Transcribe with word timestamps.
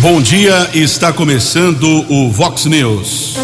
Bom 0.00 0.22
dia, 0.22 0.70
está 0.72 1.12
começando 1.12 1.84
o 2.08 2.30
Vox 2.30 2.64
News. 2.64 3.34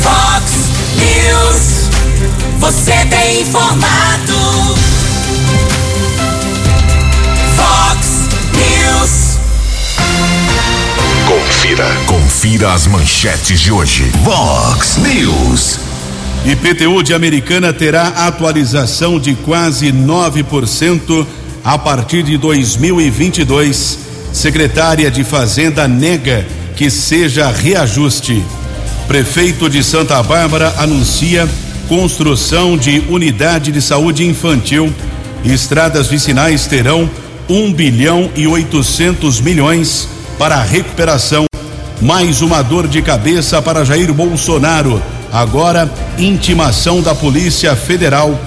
Vox 0.00 0.52
News. 0.96 1.90
Você 2.60 2.92
tem 3.10 3.42
informado. 3.42 4.74
Vox 7.54 8.30
News. 8.54 9.38
Confira. 11.28 11.94
Confira 12.06 12.72
as 12.72 12.86
manchetes 12.86 13.60
de 13.60 13.70
hoje. 13.70 14.10
Vox 14.22 14.96
News. 14.96 15.93
IPTU 16.44 17.02
de 17.02 17.14
Americana 17.14 17.72
terá 17.72 18.08
atualização 18.08 19.18
de 19.18 19.34
quase 19.34 19.90
9% 19.90 21.26
a 21.64 21.78
partir 21.78 22.22
de 22.22 22.36
2022. 22.36 23.98
Secretária 24.30 25.10
de 25.10 25.24
Fazenda 25.24 25.88
nega 25.88 26.46
que 26.76 26.90
seja 26.90 27.50
reajuste. 27.50 28.44
Prefeito 29.08 29.70
de 29.70 29.82
Santa 29.82 30.22
Bárbara 30.22 30.74
anuncia 30.76 31.48
construção 31.88 32.76
de 32.76 33.02
unidade 33.08 33.72
de 33.72 33.80
saúde 33.80 34.26
infantil. 34.26 34.92
Estradas 35.46 36.08
vicinais 36.08 36.66
terão 36.66 37.08
1 37.48 37.72
bilhão 37.72 38.30
e 38.36 38.46
800 38.46 39.40
milhões 39.40 40.06
para 40.38 40.62
recuperação. 40.62 41.46
Mais 42.02 42.42
uma 42.42 42.60
dor 42.60 42.86
de 42.86 43.00
cabeça 43.00 43.62
para 43.62 43.82
Jair 43.82 44.12
Bolsonaro. 44.12 45.02
Agora, 45.34 45.92
intimação 46.16 47.02
da 47.02 47.12
Polícia 47.12 47.74
Federal. 47.74 48.38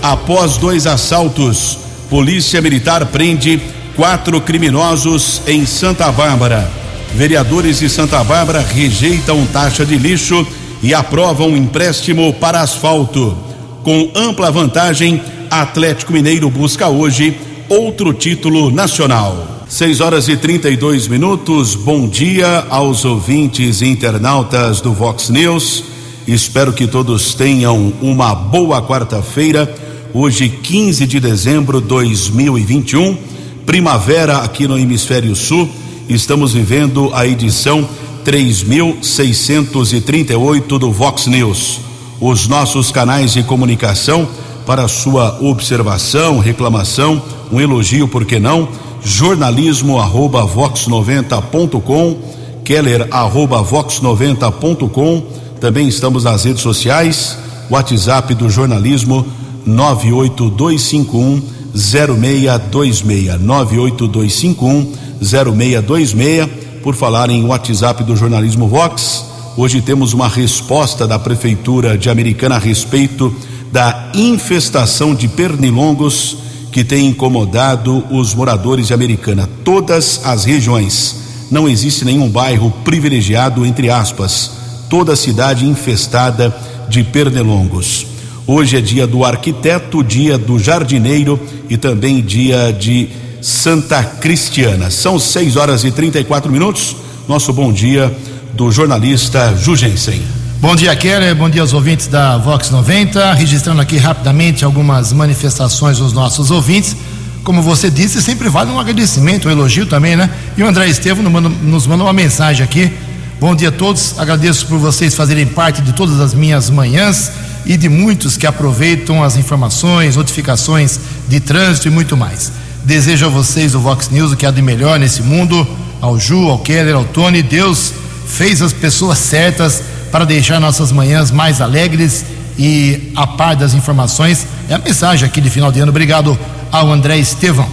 Após 0.00 0.56
dois 0.56 0.86
assaltos, 0.86 1.76
Polícia 2.08 2.62
Militar 2.62 3.04
prende 3.06 3.60
quatro 3.96 4.40
criminosos 4.40 5.42
em 5.44 5.66
Santa 5.66 6.12
Bárbara. 6.12 6.70
Vereadores 7.16 7.80
de 7.80 7.88
Santa 7.88 8.22
Bárbara 8.22 8.60
rejeitam 8.60 9.44
taxa 9.46 9.84
de 9.84 9.98
lixo 9.98 10.46
e 10.80 10.94
aprovam 10.94 11.56
empréstimo 11.56 12.32
para 12.34 12.60
asfalto. 12.60 13.36
Com 13.82 14.12
ampla 14.14 14.48
vantagem, 14.52 15.20
Atlético 15.50 16.12
Mineiro 16.12 16.48
busca 16.48 16.86
hoje 16.86 17.36
outro 17.68 18.14
título 18.14 18.70
nacional. 18.70 19.64
6 19.66 20.00
horas 20.00 20.28
e 20.28 20.36
32 20.36 21.08
minutos. 21.08 21.74
Bom 21.74 22.06
dia 22.06 22.66
aos 22.70 23.04
ouvintes 23.04 23.80
e 23.80 23.86
internautas 23.86 24.80
do 24.80 24.92
Vox 24.92 25.28
News. 25.28 25.95
Espero 26.26 26.72
que 26.72 26.88
todos 26.88 27.34
tenham 27.34 27.92
uma 28.02 28.34
boa 28.34 28.82
quarta-feira. 28.82 29.72
Hoje, 30.12 30.48
15 30.48 31.06
de 31.06 31.20
dezembro 31.20 31.80
de 31.80 31.86
2021, 31.86 33.16
primavera 33.64 34.38
aqui 34.38 34.66
no 34.66 34.76
Hemisfério 34.76 35.36
Sul. 35.36 35.70
Estamos 36.08 36.52
vivendo 36.52 37.12
a 37.14 37.24
edição 37.24 37.88
3638 38.24 40.78
do 40.80 40.90
Vox 40.90 41.28
News. 41.28 41.78
Os 42.20 42.48
nossos 42.48 42.90
canais 42.90 43.34
de 43.34 43.44
comunicação 43.44 44.28
para 44.66 44.88
sua 44.88 45.38
observação, 45.40 46.40
reclamação, 46.40 47.22
um 47.52 47.60
elogio, 47.60 48.08
por 48.08 48.24
que 48.24 48.40
não? 48.40 48.68
Jornalismo 49.00 50.00
arroba 50.00 50.44
vox90.com, 50.44 52.16
keller 52.64 53.06
arroba 53.12 53.62
vox90.com. 53.62 55.45
Também 55.66 55.88
estamos 55.88 56.22
nas 56.22 56.44
redes 56.44 56.62
sociais, 56.62 57.36
WhatsApp 57.68 58.32
do 58.36 58.48
jornalismo 58.48 59.26
98251 59.66 61.42
0626 61.74 63.40
98251 63.40 64.92
0626. 65.20 66.48
Por 66.84 66.94
falar 66.94 67.30
em 67.30 67.44
WhatsApp 67.44 68.04
do 68.04 68.14
jornalismo 68.14 68.68
Vox, 68.68 69.24
hoje 69.56 69.80
temos 69.80 70.12
uma 70.12 70.28
resposta 70.28 71.04
da 71.04 71.18
prefeitura 71.18 71.98
de 71.98 72.08
Americana 72.08 72.54
a 72.54 72.60
respeito 72.60 73.34
da 73.72 74.12
infestação 74.14 75.16
de 75.16 75.26
pernilongos 75.26 76.36
que 76.70 76.84
tem 76.84 77.08
incomodado 77.08 78.04
os 78.08 78.32
moradores 78.36 78.86
de 78.86 78.94
Americana. 78.94 79.50
Todas 79.64 80.20
as 80.22 80.44
regiões. 80.44 81.16
Não 81.50 81.68
existe 81.68 82.04
nenhum 82.04 82.28
bairro 82.28 82.70
privilegiado, 82.84 83.66
entre 83.66 83.90
aspas. 83.90 84.64
Toda 84.88 85.14
a 85.14 85.16
cidade 85.16 85.66
infestada 85.66 86.54
de 86.88 87.02
pernilongos. 87.02 88.06
Hoje 88.46 88.76
é 88.76 88.80
dia 88.80 89.06
do 89.06 89.24
arquiteto, 89.24 90.04
dia 90.04 90.38
do 90.38 90.58
jardineiro 90.58 91.40
e 91.68 91.76
também 91.76 92.22
dia 92.22 92.72
de 92.72 93.08
Santa 93.42 94.02
Cristiana. 94.02 94.90
São 94.90 95.18
6 95.18 95.56
horas 95.56 95.82
e 95.82 95.90
34 95.90 96.50
minutos. 96.50 96.96
Nosso 97.28 97.52
bom 97.52 97.72
dia 97.72 98.16
do 98.54 98.70
jornalista 98.70 99.56
Jugensen. 99.56 100.22
Bom 100.60 100.74
dia, 100.74 100.94
Keller. 100.94 101.34
Bom 101.34 101.50
dia 101.50 101.60
aos 101.60 101.72
ouvintes 101.72 102.06
da 102.06 102.38
Vox 102.38 102.70
90. 102.70 103.32
Registrando 103.34 103.80
aqui 103.80 103.96
rapidamente 103.96 104.64
algumas 104.64 105.12
manifestações 105.12 105.98
dos 105.98 106.12
nossos 106.12 106.50
ouvintes. 106.50 106.96
Como 107.42 107.60
você 107.62 107.90
disse, 107.90 108.22
sempre 108.22 108.48
vale 108.48 108.70
um 108.70 108.80
agradecimento, 108.80 109.48
um 109.48 109.50
elogio 109.50 109.86
também, 109.86 110.16
né? 110.16 110.30
E 110.56 110.62
o 110.62 110.66
André 110.66 110.88
Estevam 110.88 111.22
nos 111.30 111.86
mandou 111.86 112.06
uma 112.06 112.12
mensagem 112.12 112.64
aqui. 112.64 112.92
Bom 113.38 113.54
dia 113.54 113.68
a 113.68 113.72
todos. 113.72 114.18
Agradeço 114.18 114.66
por 114.66 114.78
vocês 114.78 115.14
fazerem 115.14 115.44
parte 115.44 115.82
de 115.82 115.92
todas 115.92 116.20
as 116.20 116.32
minhas 116.32 116.70
manhãs 116.70 117.30
e 117.66 117.76
de 117.76 117.86
muitos 117.86 118.34
que 118.34 118.46
aproveitam 118.46 119.22
as 119.22 119.36
informações, 119.36 120.16
notificações 120.16 120.98
de 121.28 121.38
trânsito 121.38 121.86
e 121.86 121.90
muito 121.90 122.16
mais. 122.16 122.50
Desejo 122.82 123.26
a 123.26 123.28
vocês 123.28 123.74
o 123.74 123.80
Vox 123.80 124.08
News 124.08 124.32
o 124.32 124.36
que 124.36 124.46
há 124.46 124.50
de 124.50 124.62
melhor 124.62 124.98
nesse 124.98 125.20
mundo. 125.20 125.68
Ao 126.00 126.18
Ju, 126.18 126.48
ao 126.48 126.60
Keller, 126.60 126.94
ao 126.94 127.04
Tony. 127.04 127.42
Deus 127.42 127.92
fez 128.26 128.62
as 128.62 128.72
pessoas 128.72 129.18
certas 129.18 129.82
para 130.10 130.24
deixar 130.24 130.58
nossas 130.58 130.90
manhãs 130.90 131.30
mais 131.30 131.60
alegres 131.60 132.24
e 132.58 133.12
a 133.14 133.26
par 133.26 133.54
das 133.54 133.74
informações. 133.74 134.46
É 134.66 134.74
a 134.74 134.78
mensagem 134.78 135.28
aqui 135.28 135.42
de 135.42 135.50
final 135.50 135.70
de 135.70 135.78
ano. 135.78 135.90
Obrigado 135.90 136.38
ao 136.72 136.90
André 136.90 137.18
Estevão. 137.18 137.68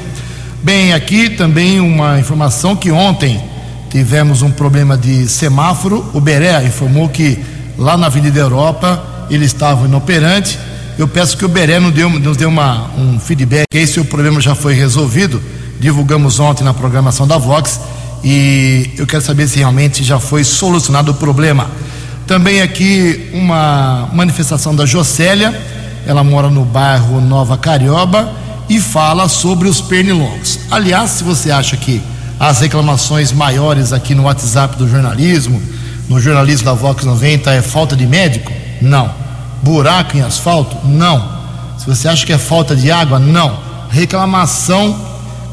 Bem, 0.61 0.91
aqui 0.91 1.29
também 1.29 1.79
uma 1.79 2.19
informação 2.19 2.75
que 2.75 2.91
ontem 2.91 3.52
tivemos 3.93 4.41
um 4.41 4.49
problema 4.49 4.97
de 4.97 5.27
semáforo. 5.27 6.03
O 6.15 6.19
Beré 6.19 6.65
informou 6.65 7.07
que 7.09 7.37
lá 7.77 7.95
na 7.95 8.07
Avenida 8.07 8.39
Europa 8.39 9.27
ele 9.29 9.45
estava 9.45 9.85
inoperante. 9.85 10.57
Eu 10.97 11.07
peço 11.07 11.37
que 11.37 11.45
o 11.45 11.47
Beré 11.47 11.79
nos 11.79 11.93
dê, 11.93 12.03
nos 12.03 12.35
dê 12.35 12.43
uma, 12.47 12.89
um 12.97 13.19
feedback. 13.19 13.65
Esse 13.71 13.99
o 13.99 14.05
problema 14.05 14.41
já 14.41 14.55
foi 14.55 14.73
resolvido. 14.73 15.39
Divulgamos 15.79 16.39
ontem 16.39 16.63
na 16.63 16.73
programação 16.73 17.27
da 17.27 17.37
Vox 17.37 17.79
e 18.23 18.89
eu 18.97 19.05
quero 19.05 19.21
saber 19.21 19.47
se 19.47 19.59
realmente 19.59 20.03
já 20.03 20.19
foi 20.19 20.43
solucionado 20.43 21.11
o 21.11 21.13
problema. 21.13 21.69
Também 22.25 22.63
aqui 22.63 23.29
uma 23.31 24.09
manifestação 24.11 24.75
da 24.75 24.87
Jocélia, 24.87 25.53
ela 26.07 26.23
mora 26.23 26.49
no 26.49 26.65
bairro 26.65 27.21
Nova 27.21 27.59
Carioba 27.59 28.33
e 28.67 28.79
fala 28.79 29.29
sobre 29.29 29.67
os 29.67 29.79
pernilongos. 29.81 30.61
Aliás, 30.71 31.11
se 31.11 31.23
você 31.23 31.51
acha 31.51 31.77
que 31.77 32.01
as 32.39 32.59
reclamações 32.59 33.31
maiores 33.31 33.93
aqui 33.93 34.13
no 34.15 34.23
WhatsApp 34.23 34.77
do 34.77 34.87
jornalismo, 34.87 35.61
no 36.09 36.19
jornalismo 36.19 36.65
da 36.65 36.73
Vox 36.73 37.05
90 37.05 37.51
é 37.51 37.61
falta 37.61 37.95
de 37.95 38.05
médico? 38.05 38.51
Não. 38.81 39.13
Buraco 39.61 40.17
em 40.17 40.21
asfalto? 40.21 40.85
Não. 40.85 41.31
Se 41.77 41.85
você 41.85 42.07
acha 42.07 42.25
que 42.25 42.33
é 42.33 42.37
falta 42.37 42.75
de 42.75 42.91
água? 42.91 43.19
Não. 43.19 43.59
Reclamação 43.89 44.99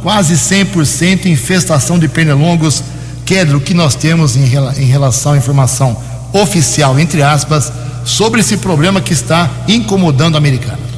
quase 0.02 0.34
100% 0.34 1.26
infestação 1.26 1.98
de 1.98 2.08
pernilongos. 2.08 2.82
Quedro, 3.24 3.58
o 3.58 3.60
que 3.60 3.74
nós 3.74 3.94
temos 3.94 4.36
em, 4.36 4.42
em 4.42 4.86
relação 4.86 5.32
à 5.32 5.36
informação 5.36 5.96
oficial, 6.32 6.98
entre 6.98 7.22
aspas, 7.22 7.72
sobre 8.04 8.40
esse 8.40 8.56
problema 8.56 9.00
que 9.00 9.12
está 9.12 9.48
incomodando 9.68 10.34
a 10.34 10.38
americana. 10.38 10.89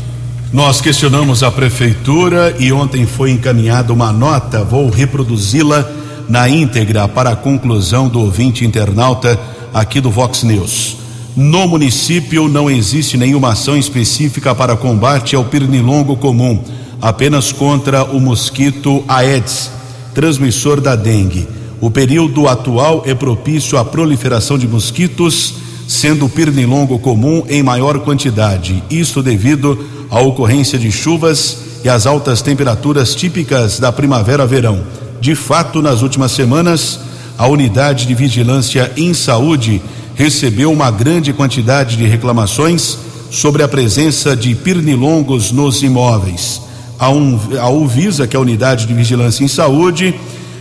Nós 0.53 0.83
questionamos 0.83 1.43
a 1.43 1.51
prefeitura 1.51 2.55
e 2.59 2.71
ontem 2.75 3.06
foi 3.06 3.31
encaminhada 3.31 3.91
uma 3.91 4.12
nota, 4.12 4.62
vou 4.62 4.91
reproduzi-la 4.91 5.91
na 6.29 6.47
íntegra 6.47 7.09
para 7.09 7.31
a 7.31 7.37
conclusão 7.37 8.06
do 8.06 8.21
ouvinte 8.21 8.62
internauta 8.62 9.41
aqui 9.73 9.99
do 9.99 10.11
Vox 10.11 10.43
News. 10.43 10.99
No 11.35 11.67
município 11.67 12.49
não 12.49 12.71
existe 12.71 13.17
nenhuma 13.17 13.53
ação 13.53 13.79
específica 13.79 14.55
para 14.55 14.76
combate 14.76 15.35
ao 15.35 15.43
pernilongo 15.43 16.19
comum, 16.19 16.62
apenas 17.00 17.50
contra 17.50 18.05
o 18.05 18.21
mosquito 18.21 19.03
Aedes, 19.09 19.71
transmissor 20.12 20.82
da 20.82 20.94
dengue. 20.94 21.49
O 21.81 21.91
período 21.91 22.47
atual 22.47 23.05
é 23.06 23.15
propício 23.15 23.79
à 23.79 23.85
proliferação 23.87 24.59
de 24.59 24.69
mosquitos, 24.69 25.55
sendo 25.87 26.26
o 26.26 26.29
pernilongo 26.29 26.99
comum 26.99 27.44
em 27.49 27.62
maior 27.62 28.00
quantidade. 28.00 28.82
Isto 28.90 29.23
devido 29.23 29.84
à 30.11 30.20
ocorrência 30.20 30.79
de 30.79 30.90
chuvas 30.90 31.58
e 31.84 31.88
às 31.88 32.06
altas 32.06 32.43
temperaturas 32.43 33.14
típicas 33.14 33.79
da 33.79 33.93
primavera-verão. 33.93 34.82
De 35.20 35.34
fato, 35.34 35.82
nas 35.82 36.02
últimas 36.02 36.32
semanas, 36.32 36.99
a 37.37 37.46
unidade 37.46 38.06
de 38.06 38.14
vigilância 38.14 38.93
em 38.96 39.14
saúde 39.14 39.82
recebeu 40.14 40.70
uma 40.70 40.90
grande 40.90 41.32
quantidade 41.32 41.96
de 41.96 42.05
reclamações 42.05 42.99
sobre 43.31 43.62
a 43.62 43.69
presença 43.69 44.37
de 44.37 44.55
pernilongos 44.55 45.50
nos 45.50 45.82
imóveis. 45.82 46.61
A, 46.99 47.11
um, 47.11 47.38
a 47.58 47.69
Uvisa, 47.69 48.26
que 48.26 48.37
é 48.37 48.38
a 48.38 48.43
Unidade 48.43 48.87
de 48.87 48.94
Vigilância 48.94 49.43
em 49.43 49.49
Saúde, 49.49 50.14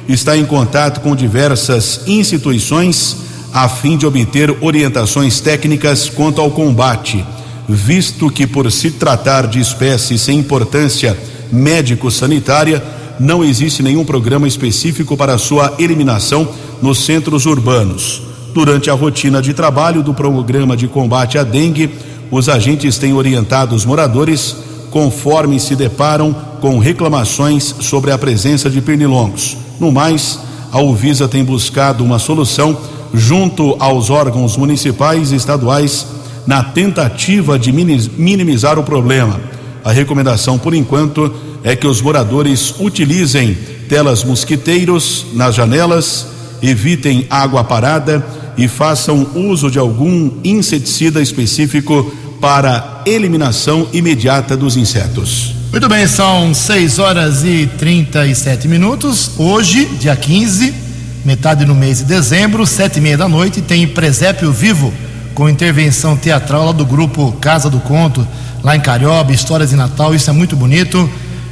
está 0.07 0.35
em 0.37 0.45
contato 0.45 1.01
com 1.01 1.15
diversas 1.15 2.01
instituições 2.07 3.17
a 3.53 3.67
fim 3.67 3.97
de 3.97 4.05
obter 4.05 4.55
orientações 4.61 5.39
técnicas 5.39 6.09
quanto 6.09 6.39
ao 6.39 6.51
combate, 6.51 7.25
visto 7.67 8.29
que, 8.29 8.47
por 8.47 8.71
se 8.71 8.91
tratar 8.91 9.47
de 9.47 9.59
espécies 9.59 10.21
sem 10.21 10.39
importância 10.39 11.17
médico-sanitária, 11.51 12.81
não 13.19 13.43
existe 13.43 13.83
nenhum 13.83 14.05
programa 14.05 14.47
específico 14.47 15.15
para 15.15 15.37
sua 15.37 15.75
eliminação 15.77 16.47
nos 16.81 17.05
centros 17.05 17.45
urbanos. 17.45 18.21
Durante 18.53 18.89
a 18.89 18.93
rotina 18.93 19.41
de 19.41 19.53
trabalho 19.53 20.01
do 20.01 20.13
programa 20.13 20.75
de 20.75 20.87
combate 20.87 21.37
à 21.37 21.43
dengue, 21.43 21.89
os 22.29 22.49
agentes 22.49 22.97
têm 22.97 23.13
orientado 23.13 23.75
os 23.75 23.85
moradores 23.85 24.55
conforme 24.89 25.59
se 25.59 25.75
deparam 25.75 26.35
com 26.59 26.77
reclamações 26.79 27.75
sobre 27.79 28.11
a 28.11 28.17
presença 28.17 28.69
de 28.69 28.81
pernilongos. 28.81 29.57
No 29.79 29.91
mais, 29.91 30.39
a 30.71 30.79
Uvisa 30.79 31.27
tem 31.27 31.43
buscado 31.43 32.03
uma 32.03 32.19
solução 32.19 32.77
junto 33.13 33.75
aos 33.79 34.09
órgãos 34.09 34.57
municipais 34.57 35.31
e 35.31 35.35
estaduais 35.35 36.07
na 36.45 36.63
tentativa 36.63 37.57
de 37.57 37.71
minimizar 37.71 38.79
o 38.79 38.83
problema. 38.83 39.39
A 39.83 39.91
recomendação, 39.91 40.57
por 40.57 40.73
enquanto, 40.73 41.33
é 41.63 41.75
que 41.75 41.87
os 41.87 42.01
moradores 42.01 42.73
utilizem 42.79 43.57
telas 43.87 44.23
mosquiteiros 44.23 45.25
nas 45.33 45.55
janelas, 45.55 46.27
evitem 46.61 47.25
água 47.29 47.63
parada 47.63 48.25
e 48.57 48.67
façam 48.67 49.27
uso 49.35 49.69
de 49.69 49.79
algum 49.79 50.31
inseticida 50.43 51.21
específico 51.21 52.11
para 52.39 53.03
eliminação 53.05 53.87
imediata 53.93 54.57
dos 54.57 54.75
insetos. 54.75 55.55
Muito 55.71 55.87
bem, 55.87 56.05
são 56.05 56.53
6 56.53 56.99
horas 56.99 57.43
e 57.45 57.69
37 57.77 58.67
minutos. 58.67 59.31
Hoje, 59.37 59.85
dia 59.99 60.15
15, 60.15 60.73
metade 61.23 61.65
no 61.65 61.75
mês 61.75 61.99
de 61.99 62.05
dezembro, 62.05 62.65
sete 62.65 62.97
e 62.97 63.01
meia 63.01 63.17
da 63.17 63.27
noite, 63.27 63.61
tem 63.61 63.87
Presépio 63.87 64.51
Vivo, 64.51 64.93
com 65.33 65.49
intervenção 65.49 66.15
teatral 66.15 66.65
lá 66.65 66.71
do 66.71 66.85
grupo 66.85 67.31
Casa 67.33 67.69
do 67.69 67.79
Conto, 67.79 68.27
lá 68.63 68.75
em 68.75 68.79
Carioba, 68.79 69.31
histórias 69.31 69.69
de 69.69 69.75
Natal, 69.75 70.13
isso 70.13 70.29
é 70.29 70.33
muito 70.33 70.55
bonito. 70.55 70.97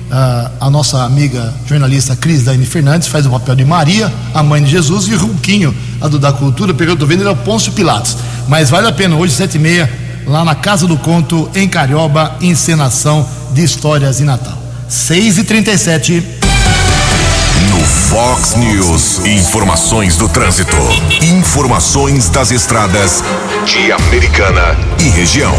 Uh, 0.10 0.52
a 0.60 0.70
nossa 0.72 1.04
amiga 1.04 1.54
jornalista 1.68 2.16
Cris 2.16 2.44
Dani 2.44 2.66
Fernandes 2.66 3.08
faz 3.08 3.28
o 3.28 3.30
papel 3.30 3.56
de 3.56 3.64
Maria, 3.64 4.12
a 4.34 4.42
mãe 4.42 4.64
de 4.64 4.72
Jesus, 4.72 5.08
e 5.08 5.14
Ruquinho, 5.14 5.76
a 6.02 6.08
do 6.08 6.18
da 6.18 6.34
Cultura, 6.34 6.74
pegou, 6.74 6.96
tô 6.96 7.06
vendo, 7.06 7.22
ele 7.22 7.30
é 7.30 7.32
o 7.32 7.36
Pôncio 7.36 7.72
Pilatos. 7.74 8.18
Mas 8.48 8.72
vale 8.72 8.88
a 8.88 8.92
pena, 8.92 9.16
hoje, 9.16 9.34
sete 9.34 9.58
e 9.58 9.60
meia, 9.60 9.88
lá 10.26 10.44
na 10.44 10.56
Casa 10.56 10.88
do 10.88 10.98
Conto, 10.98 11.48
em 11.54 11.68
Carioba, 11.68 12.36
encenação 12.42 13.28
de 13.54 13.64
histórias 13.64 14.18
de 14.18 14.24
Natal. 14.24 14.58
Seis 14.88 15.38
e 15.38 15.44
trinta 15.44 15.72
e 15.72 15.78
sete. 15.78 16.24
No 16.39 16.39
Fox 18.10 18.56
News, 18.56 19.24
informações 19.24 20.18
do 20.18 20.28
trânsito, 20.28 20.76
informações 21.22 22.28
das 22.28 22.50
estradas 22.50 23.24
de 23.68 23.92
Americana 23.92 24.76
e 25.00 25.10
região. 25.10 25.54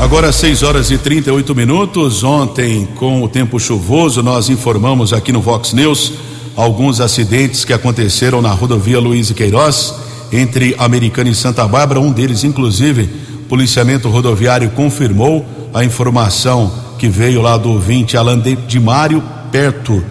Agora 0.00 0.32
6 0.32 0.64
horas 0.64 0.90
e 0.90 0.98
38 0.98 1.54
minutos. 1.54 2.24
Ontem, 2.24 2.88
com 2.96 3.22
o 3.22 3.28
tempo 3.28 3.60
chuvoso, 3.60 4.20
nós 4.20 4.48
informamos 4.48 5.12
aqui 5.12 5.30
no 5.30 5.40
Vox 5.40 5.72
News 5.72 6.14
alguns 6.56 7.00
acidentes 7.00 7.64
que 7.64 7.72
aconteceram 7.72 8.42
na 8.42 8.50
rodovia 8.50 8.98
Luiz 8.98 9.30
e 9.30 9.34
Queiroz, 9.34 9.94
entre 10.32 10.74
Americana 10.76 11.30
e 11.30 11.36
Santa 11.36 11.68
Bárbara. 11.68 12.00
Um 12.00 12.10
deles, 12.10 12.42
inclusive, 12.42 13.08
policiamento 13.48 14.08
rodoviário 14.08 14.70
confirmou 14.70 15.46
a 15.72 15.84
informação 15.84 16.72
que 16.98 17.08
veio 17.08 17.40
lá 17.40 17.56
do 17.56 17.70
ouvinte 17.70 18.16
Alan 18.16 18.40
de 18.40 18.80
Mário, 18.80 19.22
perto 19.52 20.02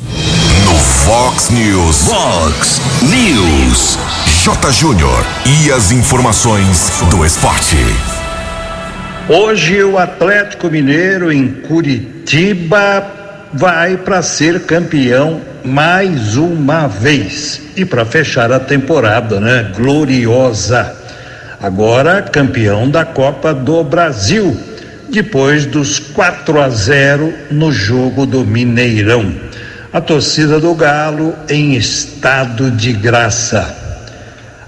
No 0.64 0.76
Fox 0.76 1.50
News. 1.50 1.98
Fox 2.04 2.82
News. 3.02 3.98
J. 4.44 4.72
Júnior. 4.72 5.26
E 5.46 5.72
as 5.72 5.92
informações 5.92 6.92
do 7.10 7.26
esporte. 7.26 7.78
Hoje 9.28 9.84
o 9.84 9.98
Atlético 9.98 10.70
Mineiro 10.70 11.32
em 11.32 11.48
Curitiba 11.48 13.15
vai 13.56 13.96
para 13.96 14.22
ser 14.22 14.64
campeão 14.66 15.40
mais 15.64 16.36
uma 16.36 16.88
vez 16.88 17.62
e 17.76 17.86
para 17.86 18.06
fechar 18.06 18.52
a 18.52 18.60
temporada, 18.60 19.40
né? 19.40 19.72
Gloriosa. 19.74 20.94
Agora 21.62 22.22
campeão 22.22 22.90
da 22.90 23.06
Copa 23.06 23.54
do 23.54 23.82
Brasil, 23.82 24.56
depois 25.10 25.66
dos 25.66 26.00
4 26.00 26.60
a 26.60 26.70
0 26.70 27.34
no 27.50 27.72
jogo 27.72 28.26
do 28.26 28.44
Mineirão. 28.44 29.34
A 29.94 30.02
torcida 30.02 30.60
do 30.60 30.76
Galo 30.76 31.34
em 31.50 31.76
estado 31.76 32.70
de 32.70 32.92
graça. 32.92 33.74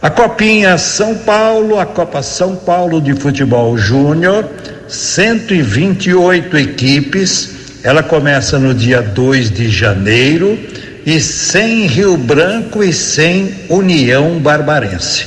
A 0.02 0.10
Copinha 0.10 0.78
São 0.78 1.14
Paulo, 1.16 1.78
a 1.78 1.86
Copa 1.86 2.22
São 2.22 2.56
Paulo 2.56 3.02
de 3.02 3.14
Futebol 3.14 3.78
Júnior, 3.78 4.48
128 4.88 6.58
equipes. 6.58 7.67
Ela 7.88 8.04
começa 8.04 8.60
no 8.60 8.74
dia 8.74 9.02
2 9.02 9.50
de 9.50 9.70
janeiro 9.70 10.60
e 11.06 11.22
sem 11.22 11.88
Rio 11.88 12.18
Branco 12.18 12.84
e 12.84 12.92
sem 12.92 13.62
União 13.70 14.38
Barbarense. 14.40 15.26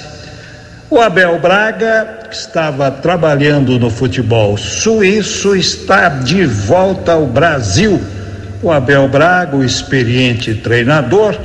O 0.90 1.00
Abel 1.00 1.38
Braga, 1.38 2.19
que 2.29 2.37
estava 2.37 2.90
trabalhando 2.90 3.79
no 3.79 3.88
futebol 3.88 4.59
suíço, 4.59 5.57
está 5.57 6.11
de 6.11 6.45
volta 6.45 7.12
ao 7.12 7.25
Brasil. 7.25 7.99
O 8.62 8.71
Abel 8.71 9.09
Braga, 9.09 9.57
o 9.57 9.64
experiente 9.64 10.52
treinador, 10.52 11.40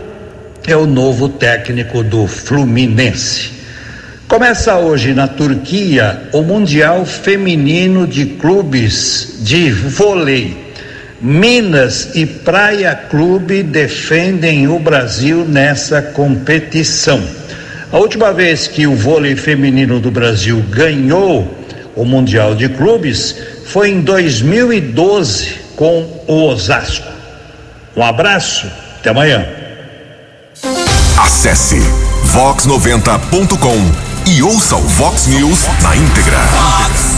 é 0.68 0.76
o 0.76 0.86
novo 0.86 1.30
técnico 1.30 2.04
do 2.04 2.28
Fluminense. 2.28 3.52
Começa 4.28 4.76
hoje 4.76 5.14
na 5.14 5.30
Turquia 5.30 6.24
o 6.34 6.42
Mundial 6.42 7.06
Feminino 7.06 8.06
de 8.06 8.26
Clubes 8.26 9.38
de 9.40 9.72
Vôlei. 9.72 10.65
Minas 11.26 12.12
e 12.14 12.24
Praia 12.24 12.94
Clube 12.94 13.64
defendem 13.64 14.68
o 14.68 14.78
Brasil 14.78 15.44
nessa 15.44 16.00
competição. 16.00 17.20
A 17.92 17.98
última 17.98 18.32
vez 18.32 18.68
que 18.68 18.86
o 18.86 18.96
vôlei 18.96 19.36
feminino 19.36 20.00
do 20.00 20.12
Brasil 20.12 20.64
ganhou 20.70 21.66
o 21.96 22.06
Mundial 22.06 22.54
de 22.54 22.70
Clubes 22.70 23.36
foi 23.66 23.90
em 23.90 24.02
2012 24.02 25.56
com 25.76 26.08
o 26.28 26.44
Osasco. 26.44 27.12
Um 27.98 28.04
abraço, 28.04 28.68
até 29.00 29.10
amanhã. 29.10 29.48
Acesse 31.18 31.80
vox90.com 32.36 34.30
e 34.30 34.44
ouça 34.44 34.76
o 34.76 34.82
Vox 34.82 35.26
News 35.26 35.66
na 35.82 35.96
íntegra. 35.96 37.15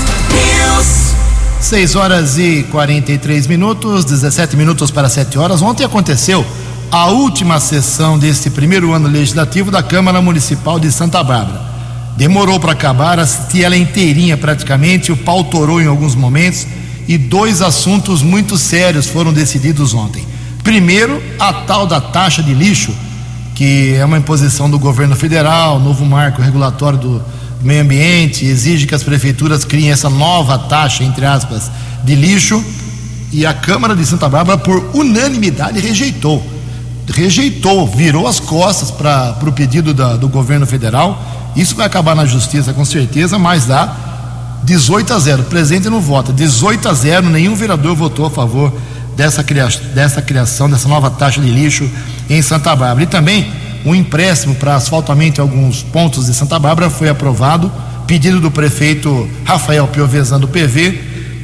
Fox 1.58 1.62
News. 1.62 1.66
6 1.68 1.96
horas 1.96 2.38
e 2.38 2.64
43 2.72 3.48
minutos, 3.48 4.06
17 4.06 4.56
minutos 4.56 4.92
para 4.92 5.10
7 5.10 5.38
horas. 5.38 5.62
Ontem 5.62 5.84
aconteceu 5.84 6.46
a 6.92 7.08
última 7.08 7.60
sessão 7.60 8.18
deste 8.18 8.50
primeiro 8.50 8.94
ano 8.94 9.08
legislativo 9.08 9.72
da 9.72 9.84
Câmara 9.84 10.22
Municipal 10.22 10.80
de 10.80 10.92
Santa 10.92 11.24
Bárbara. 11.24 11.68
Demorou 12.16 12.60
para 12.60 12.72
acabar, 12.72 13.20
assisti 13.20 13.64
ela 13.64 13.78
inteirinha 13.78 14.38
praticamente, 14.38 15.12
o 15.12 15.18
pau 15.18 15.44
torou 15.44 15.82
em 15.82 15.88
alguns 15.88 16.16
momentos 16.16 16.66
e 17.08 17.18
dois 17.18 17.62
assuntos 17.62 18.22
muito 18.22 18.58
sérios 18.58 19.08
foram 19.08 19.32
decididos 19.32 19.94
ontem. 19.94 20.26
Primeiro, 20.64 21.22
a 21.40 21.54
tal 21.54 21.86
da 21.86 22.02
taxa 22.02 22.42
de 22.42 22.54
lixo 22.54 22.94
que 23.58 23.96
é 23.96 24.06
uma 24.06 24.20
imposição 24.20 24.70
do 24.70 24.78
governo 24.78 25.16
federal, 25.16 25.80
novo 25.80 26.06
marco 26.06 26.44
regulatório 26.44 27.00
do 27.00 27.24
meio 27.62 27.82
ambiente, 27.82 28.46
exige 28.46 28.86
que 28.86 28.96
as 28.96 29.04
prefeituras 29.04 29.66
criem 29.66 29.92
essa 29.92 30.10
nova 30.10 30.58
taxa, 30.58 31.04
entre 31.04 31.26
aspas, 31.26 31.72
de 32.04 32.16
lixo, 32.16 32.64
e 33.32 33.46
a 33.46 33.54
Câmara 33.54 33.96
de 33.96 34.06
Santa 34.06 34.30
Bárbara, 34.30 34.58
por 34.58 34.92
unanimidade, 34.94 35.80
rejeitou. 35.80 36.46
Rejeitou, 37.10 37.88
virou 37.88 38.28
as 38.28 38.40
costas 38.40 38.92
para 38.92 39.38
o 39.46 39.52
pedido 39.52 39.94
da, 39.94 40.16
do 40.16 40.28
governo 40.28 40.66
federal. 40.66 41.22
Isso 41.56 41.76
vai 41.76 41.86
acabar 41.86 42.16
na 42.16 42.26
justiça 42.26 42.74
com 42.74 42.86
certeza, 42.86 43.38
mas 43.38 43.66
dá 43.66 43.96
18 44.64 45.14
a 45.14 45.20
0. 45.20 45.44
Presente 45.44 45.90
no 45.90 46.00
voto, 46.00 46.32
18 46.32 46.88
a 46.88 46.94
0, 46.94 47.30
nenhum 47.30 47.56
vereador 47.56 47.96
votou 47.96 48.26
a 48.26 48.30
favor 48.30 48.74
dessa, 49.16 49.44
cria, 49.44 49.68
dessa 49.94 50.22
criação, 50.22 50.70
dessa 50.70 50.88
nova 50.88 51.10
taxa 51.10 51.42
de 51.42 51.50
lixo 51.50 51.90
em 52.30 52.42
Santa 52.42 52.76
Bárbara. 52.76 53.04
E 53.04 53.08
também 53.08 53.52
um 53.86 53.96
empréstimo 53.96 54.56
para 54.56 54.76
asfaltamento 54.76 55.40
em 55.40 55.44
alguns 55.44 55.84
pontos 55.84 56.26
de 56.26 56.34
Santa 56.34 56.60
Bárbara 56.60 56.90
foi 56.90 57.10
aprovado, 57.10 57.72
pedido 58.06 58.40
do 58.40 58.52
prefeito 58.52 59.30
Rafael 59.44 59.88
Piovesan 59.88 60.40
do 60.40 60.48
PV. 60.48 61.00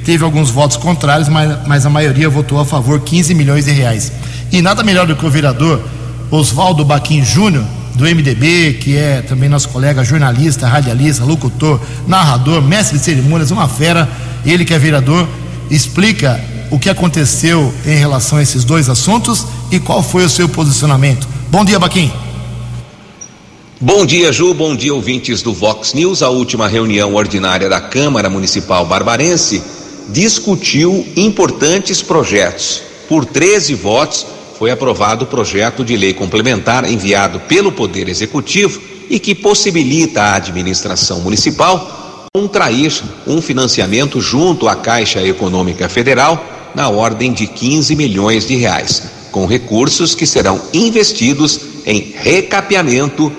Teve 0.06 0.24
alguns 0.24 0.50
votos 0.50 0.78
contrários, 0.78 1.30
mas, 1.30 1.68
mas 1.68 1.86
a 1.86 1.90
maioria 1.90 2.30
votou 2.30 2.60
a 2.60 2.66
favor, 2.66 3.00
15 3.02 3.34
milhões 3.34 3.66
de 3.66 3.72
reais. 3.72 4.12
E 4.52 4.62
nada 4.62 4.84
melhor 4.84 5.08
do 5.08 5.16
que 5.16 5.26
o 5.26 5.30
vereador 5.30 5.82
Oswaldo 6.30 6.84
Baquim 6.84 7.24
Júnior, 7.24 7.64
do 7.96 8.04
MDB, 8.04 8.80
que 8.82 8.98
é 8.98 9.22
também 9.22 9.48
nosso 9.48 9.70
colega 9.70 10.04
jornalista, 10.04 10.68
radialista, 10.68 11.24
locutor, 11.24 11.80
narrador, 12.08 12.62
mestre 12.62 12.98
de 12.98 13.04
cerimônias, 13.04 13.52
uma 13.52 13.68
fera. 13.68 14.10
Ele 14.46 14.66
que 14.66 14.74
é 14.74 14.80
vereador, 14.80 15.28
explica 15.70 16.40
o 16.70 16.80
que 16.80 16.90
aconteceu 16.90 17.74
em 17.86 17.96
relação 17.96 18.40
a 18.40 18.42
esses 18.42 18.64
dois 18.64 18.90
assuntos 18.90 19.46
e 19.72 19.80
qual 19.80 20.02
foi 20.02 20.26
o 20.26 20.30
seu 20.30 20.50
posicionamento. 20.50 21.28
Bom 21.54 21.64
dia, 21.64 21.78
Baquim. 21.78 22.12
Bom 23.80 24.08
dia, 24.08 24.34
Ju. 24.34 24.56
Bom 24.56 24.76
dia, 24.76 24.92
ouvintes 24.92 25.44
do 25.44 25.54
Vox 25.54 25.94
News. 25.94 26.24
A 26.24 26.30
última 26.30 26.68
reunião 26.68 27.14
ordinária 27.14 27.70
da 27.70 27.80
Câmara 27.80 28.28
Municipal 28.28 28.84
Barbarense 28.88 29.62
discutiu 30.10 31.06
importantes 31.16 32.02
projetos. 32.02 32.82
Por 33.08 33.24
13 33.24 33.76
votos, 33.76 34.26
foi 34.58 34.72
aprovado 34.72 35.26
o 35.26 35.28
projeto 35.28 35.86
de 35.86 35.96
lei 35.96 36.12
complementar 36.12 36.92
enviado 36.92 37.40
pelo 37.42 37.72
Poder 37.72 38.10
Executivo 38.10 38.82
e 39.08 39.20
que 39.20 39.36
possibilita 39.36 40.24
à 40.24 40.36
administração 40.38 41.22
municipal 41.22 42.28
contrair 42.34 43.00
um 43.28 43.40
financiamento 43.40 44.20
junto 44.20 44.68
à 44.68 44.76
Caixa 44.76 45.22
Econômica 45.22 45.88
Federal 45.88 46.44
na 46.74 46.90
ordem 46.90 47.32
de 47.32 47.46
15 47.46 47.96
milhões 47.96 48.48
de 48.48 48.56
reais, 48.56 49.04
com 49.34 49.48
recursos 49.48 50.14
que 50.14 50.28
serão 50.28 50.62
investidos 50.72 51.60
em 51.88 52.14
recapeamento, 52.16 53.34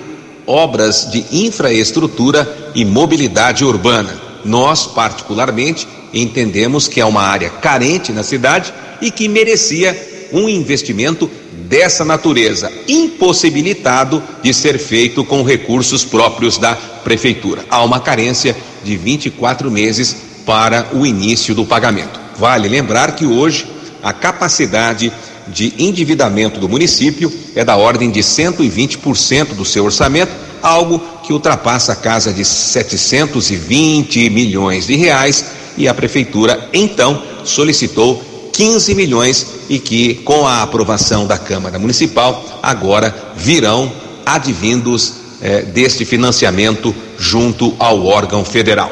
obras 0.45 1.09
de 1.09 1.25
infraestrutura 1.31 2.71
e 2.75 2.83
mobilidade 2.83 3.63
urbana. 3.63 4.21
Nós, 4.43 4.85
particularmente, 4.85 5.87
entendemos 6.13 6.89
que 6.89 6.99
é 6.99 7.05
uma 7.05 7.21
área 7.21 7.49
carente 7.49 8.11
na 8.11 8.23
cidade 8.23 8.73
e 9.01 9.09
que 9.09 9.29
merecia 9.29 10.27
um 10.33 10.49
investimento 10.49 11.31
dessa 11.69 12.03
natureza, 12.03 12.69
impossibilitado 12.89 14.21
de 14.43 14.53
ser 14.53 14.77
feito 14.77 15.23
com 15.23 15.43
recursos 15.43 16.03
próprios 16.03 16.57
da 16.57 16.75
prefeitura. 16.75 17.63
Há 17.69 17.81
uma 17.83 18.01
carência 18.01 18.55
de 18.83 18.97
24 18.97 19.71
meses 19.71 20.17
para 20.45 20.89
o 20.93 21.05
início 21.05 21.55
do 21.55 21.65
pagamento. 21.65 22.19
Vale 22.37 22.67
lembrar 22.67 23.15
que 23.15 23.25
hoje 23.25 23.65
a 24.03 24.11
capacidade 24.11 25.11
de 25.47 25.73
endividamento 25.77 26.59
do 26.59 26.69
município 26.69 27.31
é 27.55 27.63
da 27.63 27.75
ordem 27.77 28.09
de 28.09 28.19
120% 28.21 29.53
do 29.53 29.65
seu 29.65 29.85
orçamento, 29.85 30.31
algo 30.61 30.99
que 31.23 31.33
ultrapassa 31.33 31.93
a 31.93 31.95
casa 31.95 32.33
de 32.33 32.43
720 32.43 34.29
milhões 34.29 34.87
de 34.87 34.95
reais, 34.95 35.45
e 35.77 35.87
a 35.87 35.93
prefeitura 35.93 36.69
então 36.73 37.21
solicitou 37.43 38.23
15 38.53 38.95
milhões 38.95 39.45
e 39.69 39.77
que 39.79 40.15
com 40.15 40.47
a 40.47 40.61
aprovação 40.61 41.27
da 41.27 41.37
Câmara 41.37 41.77
Municipal 41.77 42.61
agora 42.63 43.13
virão 43.35 43.91
advindos 44.25 45.13
eh, 45.41 45.63
deste 45.63 46.05
financiamento 46.05 46.95
junto 47.19 47.75
ao 47.77 48.05
órgão 48.05 48.45
federal. 48.45 48.91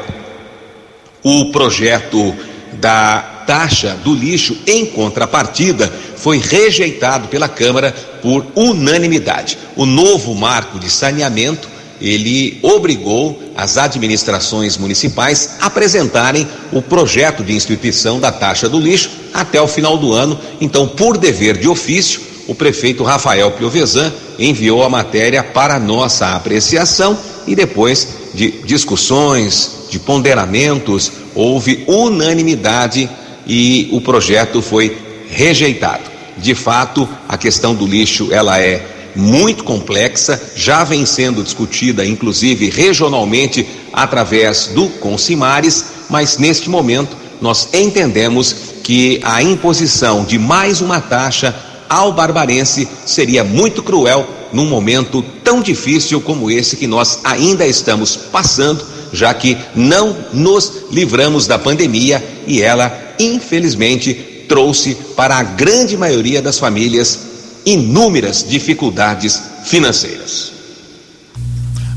O 1.22 1.50
projeto 1.50 2.34
da 2.74 3.33
taxa 3.46 3.96
do 4.02 4.14
lixo 4.14 4.56
em 4.66 4.86
contrapartida 4.86 5.92
foi 6.16 6.38
rejeitado 6.38 7.28
pela 7.28 7.48
Câmara 7.48 7.94
por 8.22 8.46
unanimidade. 8.54 9.58
O 9.76 9.84
novo 9.84 10.34
marco 10.34 10.78
de 10.78 10.90
saneamento 10.90 11.74
ele 12.00 12.58
obrigou 12.62 13.40
as 13.56 13.76
administrações 13.78 14.76
municipais 14.76 15.56
a 15.60 15.66
apresentarem 15.66 16.46
o 16.72 16.82
projeto 16.82 17.42
de 17.42 17.54
instituição 17.54 18.18
da 18.18 18.32
taxa 18.32 18.68
do 18.68 18.80
lixo 18.80 19.10
até 19.32 19.60
o 19.60 19.68
final 19.68 19.96
do 19.96 20.12
ano. 20.12 20.38
Então, 20.60 20.88
por 20.88 21.16
dever 21.16 21.56
de 21.56 21.68
ofício, 21.68 22.20
o 22.46 22.54
prefeito 22.54 23.04
Rafael 23.04 23.50
Piovesan 23.52 24.12
enviou 24.38 24.82
a 24.82 24.90
matéria 24.90 25.42
para 25.42 25.78
nossa 25.78 26.34
apreciação 26.34 27.18
e 27.46 27.54
depois 27.54 28.08
de 28.34 28.50
discussões, 28.64 29.70
de 29.88 29.98
ponderamentos, 29.98 31.12
houve 31.34 31.84
unanimidade 31.86 33.08
e 33.46 33.88
o 33.92 34.00
projeto 34.00 34.60
foi 34.62 34.96
rejeitado. 35.28 36.02
De 36.36 36.54
fato, 36.54 37.08
a 37.28 37.36
questão 37.36 37.74
do 37.74 37.86
lixo 37.86 38.28
ela 38.32 38.60
é 38.60 38.84
muito 39.14 39.62
complexa, 39.62 40.40
já 40.56 40.82
vem 40.82 41.06
sendo 41.06 41.42
discutida, 41.42 42.04
inclusive 42.04 42.68
regionalmente, 42.68 43.66
através 43.92 44.68
do 44.68 44.88
Consimares, 44.88 45.84
mas 46.10 46.36
neste 46.38 46.68
momento 46.68 47.16
nós 47.40 47.68
entendemos 47.72 48.54
que 48.82 49.20
a 49.22 49.42
imposição 49.42 50.24
de 50.24 50.38
mais 50.38 50.80
uma 50.80 51.00
taxa 51.00 51.54
ao 51.88 52.12
barbarense 52.12 52.88
seria 53.06 53.44
muito 53.44 53.82
cruel 53.82 54.28
num 54.52 54.66
momento 54.66 55.22
tão 55.42 55.60
difícil 55.60 56.20
como 56.20 56.50
esse 56.50 56.76
que 56.76 56.86
nós 56.86 57.20
ainda 57.24 57.66
estamos 57.66 58.16
passando, 58.16 58.84
já 59.14 59.32
que 59.32 59.56
não 59.74 60.16
nos 60.32 60.84
livramos 60.90 61.46
da 61.46 61.58
pandemia 61.58 62.22
e 62.46 62.60
ela, 62.60 62.92
infelizmente, 63.18 64.12
trouxe 64.48 64.94
para 65.16 65.36
a 65.36 65.42
grande 65.42 65.96
maioria 65.96 66.42
das 66.42 66.58
famílias 66.58 67.20
inúmeras 67.64 68.44
dificuldades 68.46 69.40
financeiras. 69.64 70.52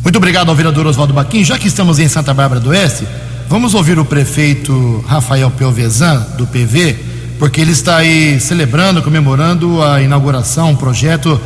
Muito 0.04 0.16
obrigado 0.16 0.50
ao 0.50 0.56
vereador 0.56 0.88
Oswaldo 0.88 1.14
Baquim. 1.14 1.44
Já 1.44 1.58
que 1.58 1.68
estamos 1.68 2.00
em 2.00 2.08
Santa 2.08 2.34
Bárbara 2.34 2.62
do 2.62 2.70
Oeste, 2.70 3.06
vamos 3.50 3.74
ouvir 3.74 4.00
o 4.00 4.06
prefeito 4.06 5.04
Rafael 5.06 5.52
Pelvezan, 5.52 6.26
do 6.38 6.48
PV, 6.48 6.96
porque 7.38 7.60
ele 7.60 7.72
está 7.72 7.98
aí 7.98 8.40
celebrando, 8.40 9.02
comemorando 9.02 9.84
a 9.84 10.02
inauguração, 10.02 10.70
um 10.70 10.76
projeto 10.76 11.40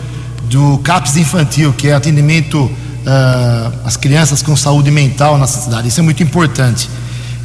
do 0.43 0.77
CAPS 0.79 1.17
infantil, 1.17 1.73
que 1.73 1.87
é 1.87 1.93
atendimento 1.93 2.69
uh, 3.01 3.73
às 3.85 3.97
crianças 3.97 4.41
com 4.41 4.55
saúde 4.55 4.91
mental 4.91 5.37
na 5.37 5.47
cidade. 5.47 5.87
Isso 5.87 5.99
é 5.99 6.03
muito 6.03 6.21
importante. 6.23 6.89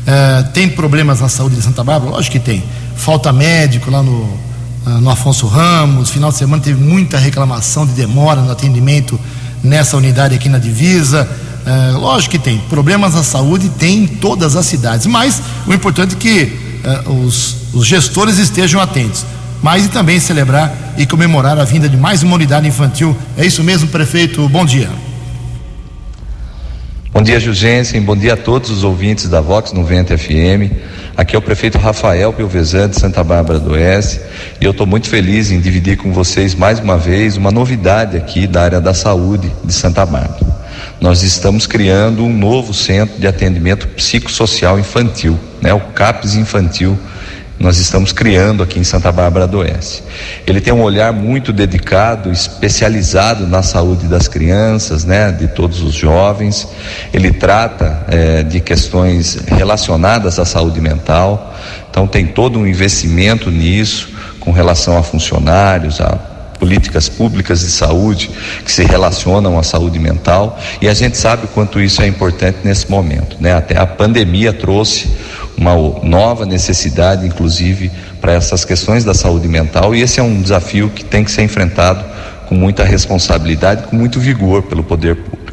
Uh, 0.07 0.49
tem 0.53 0.69
problemas 0.69 1.21
na 1.21 1.29
saúde 1.29 1.57
de 1.57 1.63
Santa 1.63 1.83
Bárbara? 1.83 2.13
Lógico 2.13 2.33
que 2.33 2.41
tem. 2.41 2.63
Falta 2.97 3.33
médico 3.33 3.91
lá 3.91 4.03
no, 4.03 4.39
ah, 4.87 5.01
no 5.01 5.11
Afonso 5.11 5.47
Ramos. 5.47 6.11
Final 6.11 6.31
de 6.31 6.39
semana 6.39 6.63
teve 6.63 6.81
muita 6.81 7.19
reclamação 7.19 7.85
de 7.85 7.93
demora 7.93 8.41
no 8.41 8.51
atendimento 8.51 9.19
nessa 9.63 9.97
unidade 9.97 10.35
aqui 10.35 10.49
na 10.49 10.59
divisa. 10.59 11.29
Uh, 11.67 11.99
lógico 11.99 12.33
que 12.33 12.39
tem. 12.39 12.59
Problemas 12.71 13.15
na 13.15 13.25
saúde 13.25 13.69
tem 13.69 14.05
em 14.05 14.07
todas 14.07 14.55
as 14.55 14.65
cidades. 14.67 15.07
Mas 15.07 15.43
o 15.67 15.75
importante 15.75 16.15
é 16.15 16.19
que 16.19 16.53
uh, 17.07 17.25
os, 17.27 17.57
os, 17.75 17.85
gestores 17.85 18.39
estejam 18.39 18.81
atentos. 18.81 19.27
Mas 19.61 19.85
e 19.85 19.89
também 19.89 20.21
celebrar 20.21 20.95
e 20.97 21.05
comemorar 21.05 21.59
a 21.59 21.65
vinda 21.65 21.89
de 21.89 21.97
mais 21.97 22.23
uma 22.23 22.37
unidade 22.37 22.69
infantil. 22.69 23.17
É 23.37 23.45
isso 23.45 23.65
mesmo, 23.65 23.89
prefeito? 23.89 24.49
Bom 24.49 24.65
dia. 24.65 24.89
Bom 27.17 27.23
dia, 27.23 27.41
Jugensen. 27.41 28.03
Bom 28.03 28.15
dia 28.15 28.35
a 28.35 28.37
todos 28.37 28.69
os 28.69 28.85
ouvintes 28.85 29.27
da 29.27 29.41
Vox 29.41 29.73
90 29.73 30.19
FM. 30.19 30.71
Aqui 31.17 31.35
é 31.35 31.39
o 31.39 31.41
prefeito 31.41 31.79
Rafael 31.79 32.31
Pilvezan 32.31 32.91
de 32.91 33.01
Santa 33.01 33.25
Bárbara 33.25 33.59
do 33.59 33.71
Oeste 33.71 34.21
e 34.61 34.65
eu 34.67 34.73
estou 34.73 34.87
muito 34.87 35.09
feliz 35.09 35.51
em 35.51 35.59
dividir 35.59 35.97
com 35.97 36.13
vocês 36.13 36.55
mais 36.55 36.79
uma 36.79 36.99
vez 36.99 37.39
uma 37.39 37.51
novidade 37.51 38.19
aqui 38.19 38.47
da 38.47 38.65
área 38.65 38.83
da 38.83 38.93
saúde 38.93 39.51
de 39.65 39.73
Santa 39.73 40.05
Bárbara. 40.05 40.45
Nós 41.01 41.23
estamos 41.23 41.67
criando 41.67 42.23
um 42.23 42.37
novo 42.37 42.75
centro 42.75 43.19
de 43.19 43.27
atendimento 43.27 43.89
psicossocial 43.89 44.79
infantil, 44.79 45.41
né, 45.63 45.73
o 45.73 45.81
CAPS 45.81 46.35
Infantil 46.35 46.99
nós 47.59 47.79
estamos 47.79 48.13
criando 48.13 48.63
aqui 48.63 48.79
em 48.79 48.85
Santa 48.85 49.11
Bárbara 49.11 49.47
do 49.47 49.59
Oeste. 49.59 50.03
Ele 50.47 50.61
tem 50.61 50.73
um 50.73 50.83
olhar 50.83 51.13
muito 51.13 51.53
dedicado, 51.53 52.31
especializado 52.31 53.47
na 53.47 53.63
saúde 53.63 54.07
das 54.07 54.29
crianças, 54.29 55.05
né, 55.05 55.33
de 55.33 55.49
todos 55.49 55.83
os 55.83 55.95
jovens. 55.95 56.69
Ele 57.15 57.33
trata 57.33 58.05
é, 58.09 58.43
de 58.43 58.61
questões 58.61 59.39
relacionadas 59.47 60.39
à 60.39 60.45
saúde 60.45 60.81
mental. 60.81 61.55
Então 61.91 62.07
tem 62.07 62.27
todo 62.27 62.59
um 62.59 62.67
investimento 62.67 63.51
nisso, 63.51 64.11
com 64.39 64.53
relação 64.53 64.97
a 64.99 65.03
funcionários, 65.03 66.01
a 66.01 66.19
políticas 66.59 67.09
públicas 67.09 67.61
de 67.61 67.71
saúde 67.71 68.31
que 68.65 68.73
se 68.73 68.85
relacionam 68.85 69.59
à 69.59 69.63
saúde 69.63 69.99
mental 69.99 70.59
e 70.81 70.89
a 70.89 70.95
gente 70.95 71.17
sabe 71.17 71.45
o 71.45 71.49
quanto 71.49 71.81
isso 71.81 72.03
é 72.03 72.07
importante 72.07 72.59
nesse 72.65 72.91
momento, 72.91 73.37
né? 73.41 73.55
Até 73.55 73.79
a 73.79 73.87
pandemia 73.87 74.53
trouxe 74.53 75.11
uma 75.57 75.75
nova 76.03 76.45
necessidade, 76.45 77.27
inclusive, 77.27 77.91
para 78.21 78.33
essas 78.33 78.65
questões 78.65 79.05
da 79.05 79.15
saúde 79.15 79.49
mental, 79.49 79.95
e 79.95 80.03
esse 80.03 80.21
é 80.21 80.23
um 80.23 80.41
desafio 80.41 80.91
que 80.91 81.05
tem 81.05 81.25
que 81.25 81.31
ser 81.31 81.43
enfrentado 81.43 82.05
com 82.49 82.55
muita 82.55 82.85
responsabilidade, 82.85 83.85
com 83.85 83.97
muito 83.97 84.21
vigor 84.21 84.63
pelo 84.63 84.85
poder 84.85 85.17
público. 85.17 85.47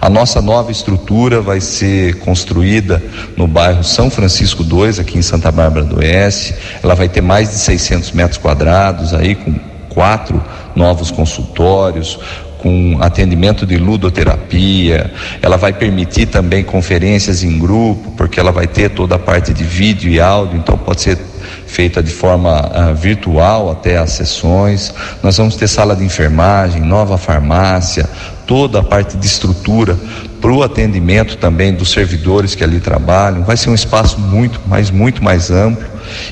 A 0.00 0.08
nossa 0.08 0.40
nova 0.40 0.70
estrutura 0.70 1.40
vai 1.40 1.60
ser 1.60 2.18
construída 2.20 3.02
no 3.36 3.46
bairro 3.46 3.84
São 3.84 4.10
Francisco 4.10 4.64
2, 4.64 4.98
aqui 4.98 5.18
em 5.18 5.22
Santa 5.22 5.50
Bárbara 5.50 5.84
do 5.84 5.98
Oeste. 5.98 6.54
Ela 6.82 6.94
vai 6.94 7.08
ter 7.08 7.20
mais 7.20 7.50
de 7.50 7.56
600 7.56 8.12
metros 8.12 8.38
quadrados, 8.38 9.12
aí 9.12 9.34
com 9.34 9.54
quatro 9.88 10.42
novos 10.74 11.10
consultórios, 11.10 12.18
com 12.58 12.98
atendimento 13.00 13.64
de 13.64 13.76
ludoterapia, 13.76 15.10
ela 15.40 15.56
vai 15.56 15.72
permitir 15.72 16.26
também 16.26 16.62
conferências 16.62 17.42
em 17.42 17.58
grupo, 17.58 18.12
porque 18.16 18.38
ela 18.38 18.52
vai 18.52 18.66
ter 18.66 18.90
toda 18.90 19.14
a 19.14 19.18
parte 19.18 19.54
de 19.54 19.64
vídeo 19.64 20.10
e 20.10 20.20
áudio, 20.20 20.58
então 20.58 20.76
pode 20.76 21.00
ser 21.00 21.18
feita 21.66 22.02
de 22.02 22.10
forma 22.10 22.60
uh, 22.60 22.94
virtual 22.94 23.70
até 23.70 23.96
as 23.96 24.12
sessões. 24.12 24.92
Nós 25.22 25.36
vamos 25.36 25.56
ter 25.56 25.68
sala 25.68 25.94
de 25.94 26.04
enfermagem, 26.04 26.82
nova 26.82 27.16
farmácia, 27.16 28.08
toda 28.46 28.80
a 28.80 28.82
parte 28.82 29.16
de 29.16 29.26
estrutura 29.26 29.96
para 30.40 30.50
o 30.50 30.62
atendimento 30.62 31.36
também 31.36 31.72
dos 31.72 31.90
servidores 31.90 32.54
que 32.54 32.64
ali 32.64 32.80
trabalham. 32.80 33.44
Vai 33.44 33.56
ser 33.56 33.70
um 33.70 33.74
espaço 33.74 34.18
muito, 34.18 34.60
mas 34.66 34.90
muito 34.90 35.22
mais 35.22 35.50
amplo 35.50 35.86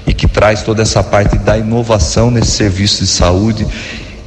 e 0.07 0.15
que 0.15 0.27
traz 0.27 0.63
toda 0.63 0.83
essa 0.83 1.03
parte 1.03 1.37
da 1.39 1.59
inovação 1.59 2.31
nesse 2.31 2.53
serviço 2.53 3.03
de 3.03 3.07
saúde 3.07 3.67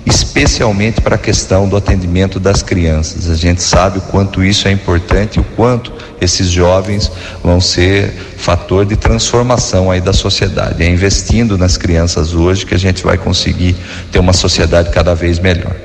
especialmente 0.09 1.01
para 1.01 1.15
a 1.15 1.17
questão 1.17 1.69
do 1.69 1.77
atendimento 1.77 2.39
das 2.39 2.63
crianças. 2.63 3.29
A 3.29 3.35
gente 3.35 3.61
sabe 3.61 3.99
o 3.99 4.01
quanto 4.01 4.43
isso 4.43 4.67
é 4.67 4.71
importante, 4.71 5.39
o 5.39 5.43
quanto 5.43 5.93
esses 6.19 6.47
jovens 6.49 7.11
vão 7.43 7.61
ser 7.61 8.11
fator 8.37 8.85
de 8.85 8.95
transformação 8.95 9.91
aí 9.91 10.01
da 10.01 10.11
sociedade. 10.11 10.83
É 10.83 10.89
investindo 10.89 11.57
nas 11.57 11.77
crianças 11.77 12.33
hoje 12.33 12.65
que 12.65 12.73
a 12.73 12.79
gente 12.79 13.03
vai 13.03 13.17
conseguir 13.17 13.75
ter 14.11 14.19
uma 14.19 14.33
sociedade 14.33 14.89
cada 14.89 15.13
vez 15.13 15.37
melhor. 15.39 15.75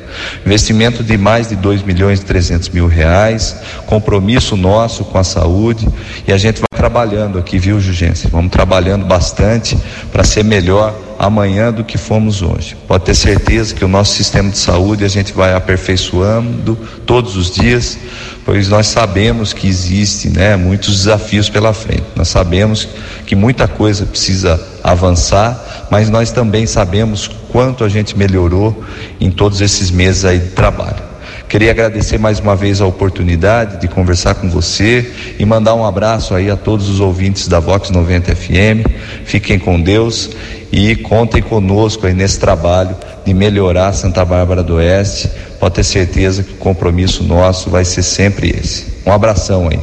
Investimento 0.44 1.03
de 1.03 1.16
mais 1.16 1.48
de 1.48 1.57
2 1.57 1.83
milhões 1.83 2.20
e 2.20 2.24
300 2.24 2.68
mil 2.70 2.87
reais, 2.87 3.57
compromisso 3.87 4.57
nosso 4.57 5.05
com 5.05 5.18
a 5.18 5.24
saúde 5.24 5.88
e 6.27 6.33
a 6.33 6.38
gente 6.38 6.57
vai 6.57 6.66
trabalhando 6.77 7.38
aqui, 7.38 7.59
viu, 7.59 7.81
Jugência? 7.81 8.29
Vamos 8.31 8.50
trabalhando 8.50 9.05
bastante 9.07 9.77
para 10.12 10.22
ser 10.22 10.44
melhor 10.44 10.94
amanhã 11.18 11.72
do 11.72 11.85
que 11.85 11.96
fomos 11.96 12.42
hoje. 12.42 12.77
Pode 12.87 13.05
ter 13.05 13.14
certeza 13.14 13.74
que 13.74 13.85
o 13.85 13.88
nosso 13.88 14.14
sistema 14.14 14.50
de 14.50 14.59
saúde 14.59 15.05
a 15.05 15.09
gente 15.09 15.33
vai 15.33 15.55
aperfeiçoando 15.55 16.77
todos 17.07 17.37
os 17.37 17.50
dias, 17.50 17.98
pois 18.44 18.68
nós 18.68 18.87
sabemos 18.87 19.52
que 19.52 19.66
existe, 19.66 20.28
né, 20.28 20.57
muitos 20.57 20.98
desafios 20.98 21.48
pela 21.48 21.72
frente. 21.72 22.04
Nós 22.14 22.28
sabemos 22.28 22.87
que 23.26 23.35
muita 23.35 23.66
coisa 23.66 24.04
precisa 24.04 24.61
avançar, 24.83 25.87
mas 25.90 26.11
nós 26.11 26.30
também 26.30 26.66
sabemos 26.66 27.28
quanto 27.50 27.85
a 27.85 27.88
gente 27.88 28.16
melhorou 28.16 28.85
em 29.20 29.30
todos 29.30 29.61
esses 29.61 29.90
meses 29.90 30.24
aí 30.24 30.38
de 30.38 30.48
trabalho. 30.50 31.14
Queria 31.48 31.70
agradecer 31.70 32.18
mais 32.18 32.40
uma 32.40 32.57
vez 32.57 32.80
a 32.80 32.87
oportunidade 32.87 33.80
de 33.80 33.87
conversar 33.87 34.35
com 34.35 34.50
você 34.50 35.12
e 35.38 35.44
mandar 35.44 35.74
um 35.74 35.85
abraço 35.85 36.35
aí 36.35 36.50
a 36.50 36.57
todos 36.57 36.88
os 36.88 36.98
ouvintes 36.98 37.46
da 37.46 37.61
Vox 37.61 37.90
90 37.90 38.35
FM. 38.35 38.85
Fiquem 39.24 39.59
com 39.59 39.80
Deus 39.80 40.30
e 40.72 40.96
contem 40.96 41.40
conosco 41.40 42.07
aí 42.07 42.12
nesse 42.12 42.40
trabalho 42.40 42.96
de 43.24 43.33
melhorar 43.33 43.92
Santa 43.92 44.24
Bárbara 44.24 44.64
do 44.64 44.74
Oeste. 44.74 45.30
Pode 45.64 45.77
ter 45.77 45.85
certeza 45.85 46.42
que 46.42 46.53
o 46.53 46.57
compromisso 46.57 47.24
nosso 47.24 47.70
vai 47.70 47.87
ser 47.87 48.03
sempre 48.03 48.50
esse. 48.50 48.85
Um 49.07 49.11
abração 49.11 49.66
aí. 49.66 49.81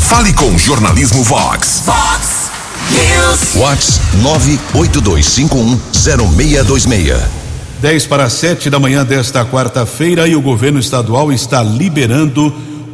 Fale 0.00 0.32
com 0.32 0.56
Jornalismo 0.56 1.22
Vox. 1.22 1.82
Vox 1.84 2.50
News. 2.90 3.40
Vox 3.54 4.00
982510626. 4.72 7.20
10 7.82 8.06
para 8.06 8.30
7 8.30 8.70
da 8.70 8.80
manhã 8.80 9.04
desta 9.04 9.44
quarta-feira 9.44 10.26
e 10.26 10.34
o 10.34 10.40
governo 10.40 10.80
estadual 10.80 11.30
está 11.30 11.62
liberando 11.62 12.50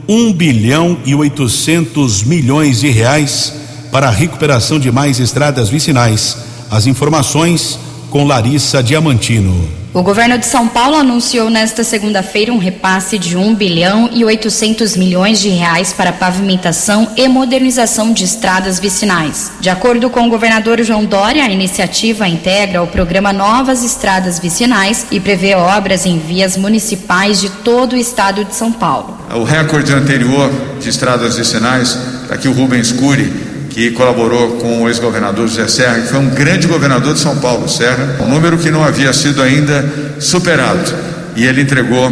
1 0.08 0.32
bilhão 0.32 0.98
e 1.04 1.14
800 1.14 2.24
milhões 2.24 2.80
de 2.80 2.90
reais 2.90 3.54
para 3.92 4.08
a 4.08 4.10
recuperação 4.10 4.80
de 4.80 4.90
mais 4.90 5.20
estradas 5.20 5.68
vicinais. 5.68 6.36
As 6.68 6.88
informações 6.88 7.78
com 8.10 8.26
Larissa 8.26 8.82
Diamantino. 8.82 9.83
O 9.94 10.02
governo 10.02 10.36
de 10.36 10.44
São 10.44 10.66
Paulo 10.66 10.96
anunciou 10.96 11.48
nesta 11.48 11.84
segunda-feira 11.84 12.52
um 12.52 12.58
repasse 12.58 13.16
de 13.16 13.36
1 13.36 13.54
bilhão 13.54 14.10
e 14.12 14.24
800 14.24 14.96
milhões 14.96 15.40
de 15.40 15.50
reais 15.50 15.92
para 15.92 16.12
pavimentação 16.12 17.12
e 17.16 17.28
modernização 17.28 18.12
de 18.12 18.24
estradas 18.24 18.80
vicinais. 18.80 19.52
De 19.60 19.70
acordo 19.70 20.10
com 20.10 20.26
o 20.26 20.28
governador 20.28 20.82
João 20.82 21.04
Dória, 21.04 21.44
a 21.44 21.48
iniciativa 21.48 22.26
integra 22.26 22.82
o 22.82 22.88
programa 22.88 23.32
Novas 23.32 23.84
Estradas 23.84 24.40
Vicinais 24.40 25.06
e 25.12 25.20
prevê 25.20 25.54
obras 25.54 26.04
em 26.04 26.18
vias 26.18 26.56
municipais 26.56 27.40
de 27.40 27.48
todo 27.48 27.92
o 27.92 27.96
estado 27.96 28.44
de 28.44 28.56
São 28.56 28.72
Paulo. 28.72 29.16
O 29.32 29.44
recorde 29.44 29.92
anterior 29.92 30.50
de 30.80 30.88
estradas 30.88 31.36
vicinais, 31.36 31.96
aqui 32.28 32.48
o 32.48 32.52
Rubens 32.52 32.90
Cury, 32.90 33.53
que 33.74 33.90
colaborou 33.90 34.56
com 34.58 34.84
o 34.84 34.88
ex-governador 34.88 35.48
José 35.48 35.66
Serra, 35.66 36.00
que 36.00 36.06
foi 36.06 36.20
um 36.20 36.30
grande 36.30 36.68
governador 36.68 37.12
de 37.12 37.18
São 37.18 37.38
Paulo, 37.38 37.68
Serra, 37.68 38.18
um 38.20 38.28
número 38.28 38.56
que 38.56 38.70
não 38.70 38.84
havia 38.84 39.12
sido 39.12 39.42
ainda 39.42 39.84
superado. 40.20 40.94
E 41.34 41.44
ele 41.44 41.62
entregou 41.62 42.08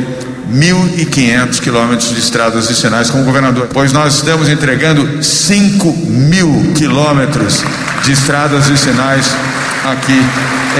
1.500 0.52 1.60
quilômetros 1.60 2.10
de 2.10 2.18
estradas 2.18 2.66
vicinais 2.66 3.10
como 3.10 3.22
governador, 3.22 3.68
pois 3.72 3.92
nós 3.92 4.16
estamos 4.16 4.48
entregando 4.48 5.22
5 5.22 5.96
mil 6.08 6.72
quilômetros 6.74 7.62
de 8.02 8.10
estradas 8.10 8.66
vicinais 8.66 9.30
aqui 9.84 10.18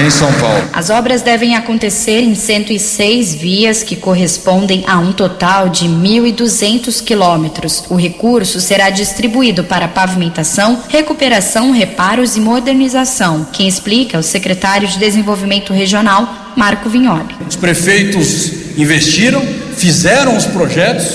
em 0.04 0.10
São 0.10 0.32
Paulo. 0.34 0.62
As 0.72 0.90
obras 0.90 1.22
devem 1.22 1.56
acontecer 1.56 2.20
em 2.20 2.34
106 2.34 3.34
vias 3.34 3.82
que 3.82 3.96
correspondem 3.96 4.84
a 4.86 4.98
um 4.98 5.12
total 5.12 5.68
de 5.68 5.86
1.200 5.86 7.02
quilômetros. 7.02 7.84
O 7.88 7.96
recurso 7.96 8.60
será 8.60 8.90
distribuído 8.90 9.64
para 9.64 9.88
pavimentação, 9.88 10.80
recuperação, 10.88 11.72
reparos 11.72 12.36
e 12.36 12.40
modernização. 12.40 13.46
Quem 13.52 13.68
explica 13.68 14.16
é 14.16 14.20
o 14.20 14.22
secretário 14.22 14.88
de 14.88 14.98
Desenvolvimento 14.98 15.72
Regional, 15.72 16.52
Marco 16.56 16.88
Vignoli. 16.88 17.34
Os 17.48 17.56
prefeitos 17.56 18.52
investiram, 18.76 19.42
fizeram 19.76 20.36
os 20.36 20.46
projetos 20.46 21.06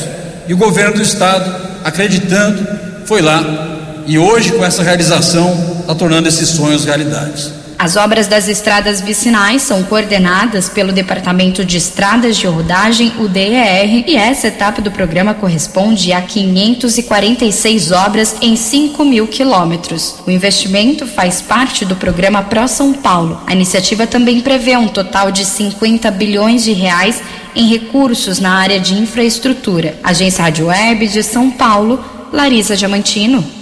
e 0.48 0.54
o 0.54 0.58
governo 0.58 0.96
do 0.96 1.02
estado, 1.02 1.68
acreditando, 1.84 2.68
foi 3.06 3.22
lá 3.22 3.76
e 4.08 4.18
hoje, 4.18 4.54
com 4.54 4.64
essa 4.64 4.82
realização, 4.82 5.76
está 5.82 5.94
tornando 5.94 6.30
esses 6.30 6.48
sonhos 6.48 6.86
realidades. 6.86 7.52
As 7.80 7.96
obras 7.96 8.26
das 8.26 8.48
estradas 8.48 9.02
vicinais 9.02 9.62
são 9.62 9.84
coordenadas 9.84 10.68
pelo 10.68 10.92
Departamento 10.92 11.64
de 11.64 11.78
Estradas 11.78 12.36
de 12.36 12.48
Rodagem, 12.48 13.14
o 13.20 13.28
DER, 13.28 14.04
e 14.10 14.16
essa 14.16 14.48
etapa 14.48 14.82
do 14.82 14.90
programa 14.90 15.36
corresponde 15.36 16.12
a 16.12 16.20
546 16.20 17.92
obras 17.92 18.36
em 18.42 18.56
5 18.56 19.06
mil 19.06 19.28
quilômetros. 19.28 20.16
O 20.26 20.32
investimento 20.32 21.06
faz 21.06 21.40
parte 21.40 21.86
do 21.86 21.96
programa 21.96 22.42
Pro 22.42 22.68
São 22.68 22.94
Paulo. 22.94 23.40
A 23.46 23.54
iniciativa 23.54 24.08
também 24.08 24.42
prevê 24.42 24.76
um 24.76 24.88
total 24.88 25.32
de 25.32 25.46
50 25.46 26.10
bilhões 26.10 26.64
de 26.64 26.74
reais 26.74 27.22
em 27.56 27.68
recursos 27.68 28.40
na 28.40 28.56
área 28.56 28.80
de 28.80 28.96
infraestrutura. 28.96 30.00
Agência 30.04 30.44
Rádio 30.44 30.66
Web 30.66 31.08
de 31.08 31.22
São 31.22 31.52
Paulo, 31.52 32.04
Larissa 32.34 32.76
Diamantino. 32.76 33.57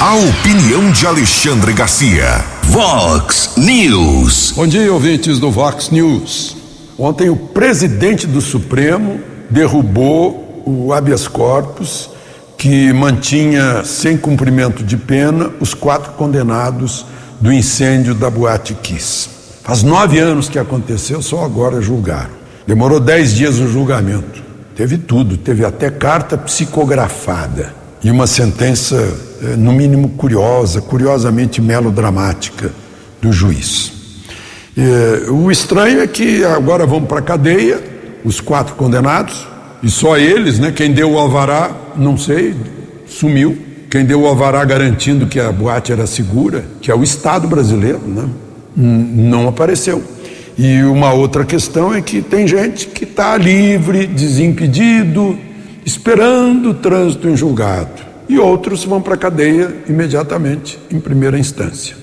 A 0.00 0.14
opinião 0.14 0.90
de 0.90 1.06
Alexandre 1.06 1.74
Garcia. 1.74 2.42
Vox 2.62 3.52
News. 3.58 4.54
Bom 4.56 4.66
dia, 4.66 4.90
ouvintes 4.90 5.38
do 5.38 5.50
Vox 5.50 5.90
News. 5.90 6.56
Ontem 6.98 7.28
o 7.28 7.36
presidente 7.36 8.26
do 8.26 8.40
Supremo 8.40 9.20
derrubou 9.50 10.62
o 10.64 10.94
habeas 10.94 11.28
corpus 11.28 12.08
que 12.56 12.90
mantinha 12.94 13.84
sem 13.84 14.16
cumprimento 14.16 14.82
de 14.82 14.96
pena 14.96 15.50
os 15.60 15.74
quatro 15.74 16.12
condenados 16.12 17.04
do 17.38 17.52
incêndio 17.52 18.14
da 18.14 18.30
Boate 18.30 18.72
Kiss. 18.72 19.28
Faz 19.62 19.82
nove 19.82 20.18
anos 20.18 20.48
que 20.48 20.58
aconteceu, 20.58 21.20
só 21.20 21.44
agora 21.44 21.82
julgaram. 21.82 22.30
Demorou 22.66 23.00
dez 23.00 23.34
dias 23.34 23.58
o 23.58 23.68
julgamento. 23.68 24.42
Teve 24.74 24.96
tudo, 24.96 25.36
teve 25.36 25.62
até 25.62 25.90
carta 25.90 26.38
psicografada 26.38 27.74
e 28.02 28.10
uma 28.10 28.26
sentença, 28.26 28.96
no 29.56 29.72
mínimo, 29.72 30.10
curiosa, 30.10 30.80
curiosamente 30.80 31.60
melodramática 31.60 32.72
do 33.20 33.32
juiz. 33.32 33.92
O 35.30 35.50
estranho 35.50 36.00
é 36.00 36.06
que 36.06 36.44
agora 36.44 36.86
vão 36.86 37.02
para 37.02 37.18
a 37.18 37.22
cadeia, 37.22 37.82
os 38.24 38.40
quatro 38.40 38.74
condenados, 38.74 39.46
e 39.82 39.90
só 39.90 40.16
eles, 40.18 40.58
né? 40.58 40.70
Quem 40.70 40.92
deu 40.92 41.12
o 41.12 41.18
alvará, 41.18 41.70
não 41.96 42.16
sei, 42.16 42.54
sumiu. 43.06 43.56
Quem 43.90 44.04
deu 44.04 44.22
o 44.22 44.26
alvará 44.26 44.64
garantindo 44.64 45.26
que 45.26 45.40
a 45.40 45.50
boate 45.50 45.90
era 45.90 46.06
segura, 46.06 46.64
que 46.80 46.90
é 46.90 46.94
o 46.94 47.02
Estado 47.02 47.48
brasileiro, 47.48 48.00
né? 48.06 48.28
Não 48.76 49.48
apareceu. 49.48 50.02
E 50.56 50.82
uma 50.82 51.12
outra 51.12 51.44
questão 51.44 51.92
é 51.92 52.00
que 52.00 52.20
tem 52.20 52.46
gente 52.46 52.86
que 52.86 53.04
está 53.04 53.36
livre, 53.36 54.06
desimpedido, 54.06 55.36
esperando 55.84 56.70
o 56.70 56.74
trânsito 56.74 57.28
em 57.28 57.36
julgado, 57.36 58.02
e 58.30 58.38
outros 58.38 58.84
vão 58.84 59.02
para 59.02 59.14
a 59.14 59.18
cadeia 59.18 59.82
imediatamente, 59.88 60.78
em 60.88 61.00
primeira 61.00 61.36
instância. 61.36 61.96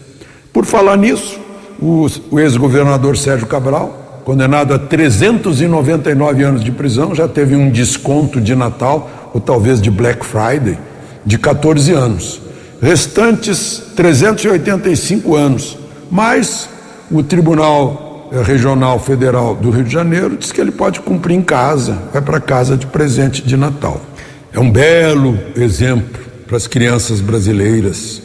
Por 0.52 0.66
falar 0.66 0.98
nisso, 0.98 1.40
o, 1.82 2.06
o 2.30 2.38
ex-governador 2.38 3.18
Sérgio 3.18 3.48
Cabral, 3.48 4.22
condenado 4.26 4.74
a 4.74 4.80
399 4.80 6.44
anos 6.44 6.64
de 6.66 6.72
prisão, 6.74 7.16
já 7.16 7.30
teve 7.30 7.56
um 7.56 7.72
desconto 7.72 8.42
de 8.42 8.56
Natal, 8.56 9.32
ou 9.34 9.40
talvez 9.40 9.82
de 9.82 9.90
Black 9.90 10.26
Friday, 10.26 10.78
de 11.26 11.38
14 11.38 11.94
anos. 11.94 12.42
Restantes 12.82 13.82
385 13.96 15.34
anos, 15.34 15.78
mas 16.12 16.68
o 17.10 17.24
Tribunal 17.24 18.28
Regional 18.44 19.00
Federal 19.00 19.56
do 19.56 19.70
Rio 19.70 19.86
de 19.86 19.94
Janeiro 19.94 20.36
diz 20.36 20.52
que 20.52 20.60
ele 20.60 20.72
pode 20.72 21.00
cumprir 21.00 21.36
em 21.36 21.42
casa, 21.42 21.98
vai 22.12 22.22
para 22.22 22.42
casa 22.42 22.76
de 22.76 22.86
presente 22.86 23.42
de 23.42 23.56
Natal. 23.56 24.02
É 24.54 24.60
um 24.60 24.72
belo 24.72 25.38
exemplo 25.56 26.20
para 26.48 26.58
as 26.58 26.68
crianças 26.68 27.20
brasileiras, 27.20 28.22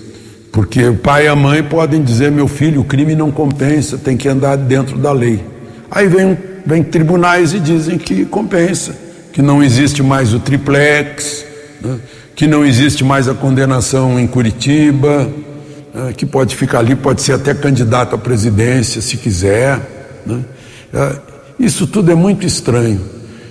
porque 0.51 0.85
o 0.85 0.97
pai 0.97 1.25
e 1.25 1.29
a 1.29 1.37
mãe 1.37 1.63
podem 1.63 2.03
dizer: 2.03 2.31
meu 2.31 2.49
filho, 2.49 2.81
o 2.81 2.85
crime 2.85 3.15
não 3.15 3.31
compensa, 3.31 3.99
tem 3.99 4.17
que 4.17 4.29
andar 4.29 4.57
dentro 4.57 4.99
da 4.99 5.13
lei. 5.13 5.45
Aí 5.91 6.09
vem, 6.09 6.39
vem 6.65 6.83
tribunais 6.83 7.53
e 7.53 7.61
dizem 7.61 7.99
que 7.99 8.25
compensa, 8.25 8.95
que 9.33 9.43
não 9.43 9.63
existe 9.63 10.03
mais 10.03 10.33
o 10.33 10.41
triplex, 10.41 11.45
né? 11.81 11.99
que 12.35 12.47
não 12.47 12.65
existe 12.65 13.05
mais 13.05 13.29
a 13.29 13.35
condenação 13.35 14.19
em 14.19 14.27
Curitiba 14.27 15.29
né, 15.93 16.13
que 16.17 16.25
pode 16.25 16.57
ficar 16.57 16.79
ali, 16.79 16.97
pode 16.97 17.23
ser 17.23 17.33
até 17.33 17.55
candidato 17.55 18.15
à 18.15 18.19
presidência, 18.19 19.03
se 19.03 19.17
quiser. 19.17 19.79
Né? 20.25 20.45
É, 20.93 21.17
isso 21.59 21.87
tudo 21.87 22.11
é 22.11 22.15
muito 22.15 22.47
estranho. 22.47 23.01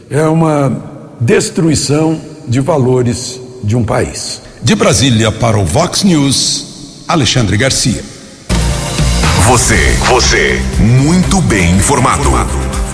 É 0.10 0.24
uma 0.24 0.76
destruição 1.20 2.20
de 2.48 2.60
valores 2.60 3.40
de 3.64 3.76
um 3.76 3.84
país. 3.84 4.42
De 4.62 4.76
Brasília 4.76 5.32
para 5.32 5.58
o 5.58 5.66
Vox 5.66 6.04
News, 6.04 7.04
Alexandre 7.08 7.58
Garcia. 7.58 8.04
Você, 9.48 9.98
você, 10.08 10.62
muito 10.80 11.42
bem 11.42 11.72
informado. 11.76 12.30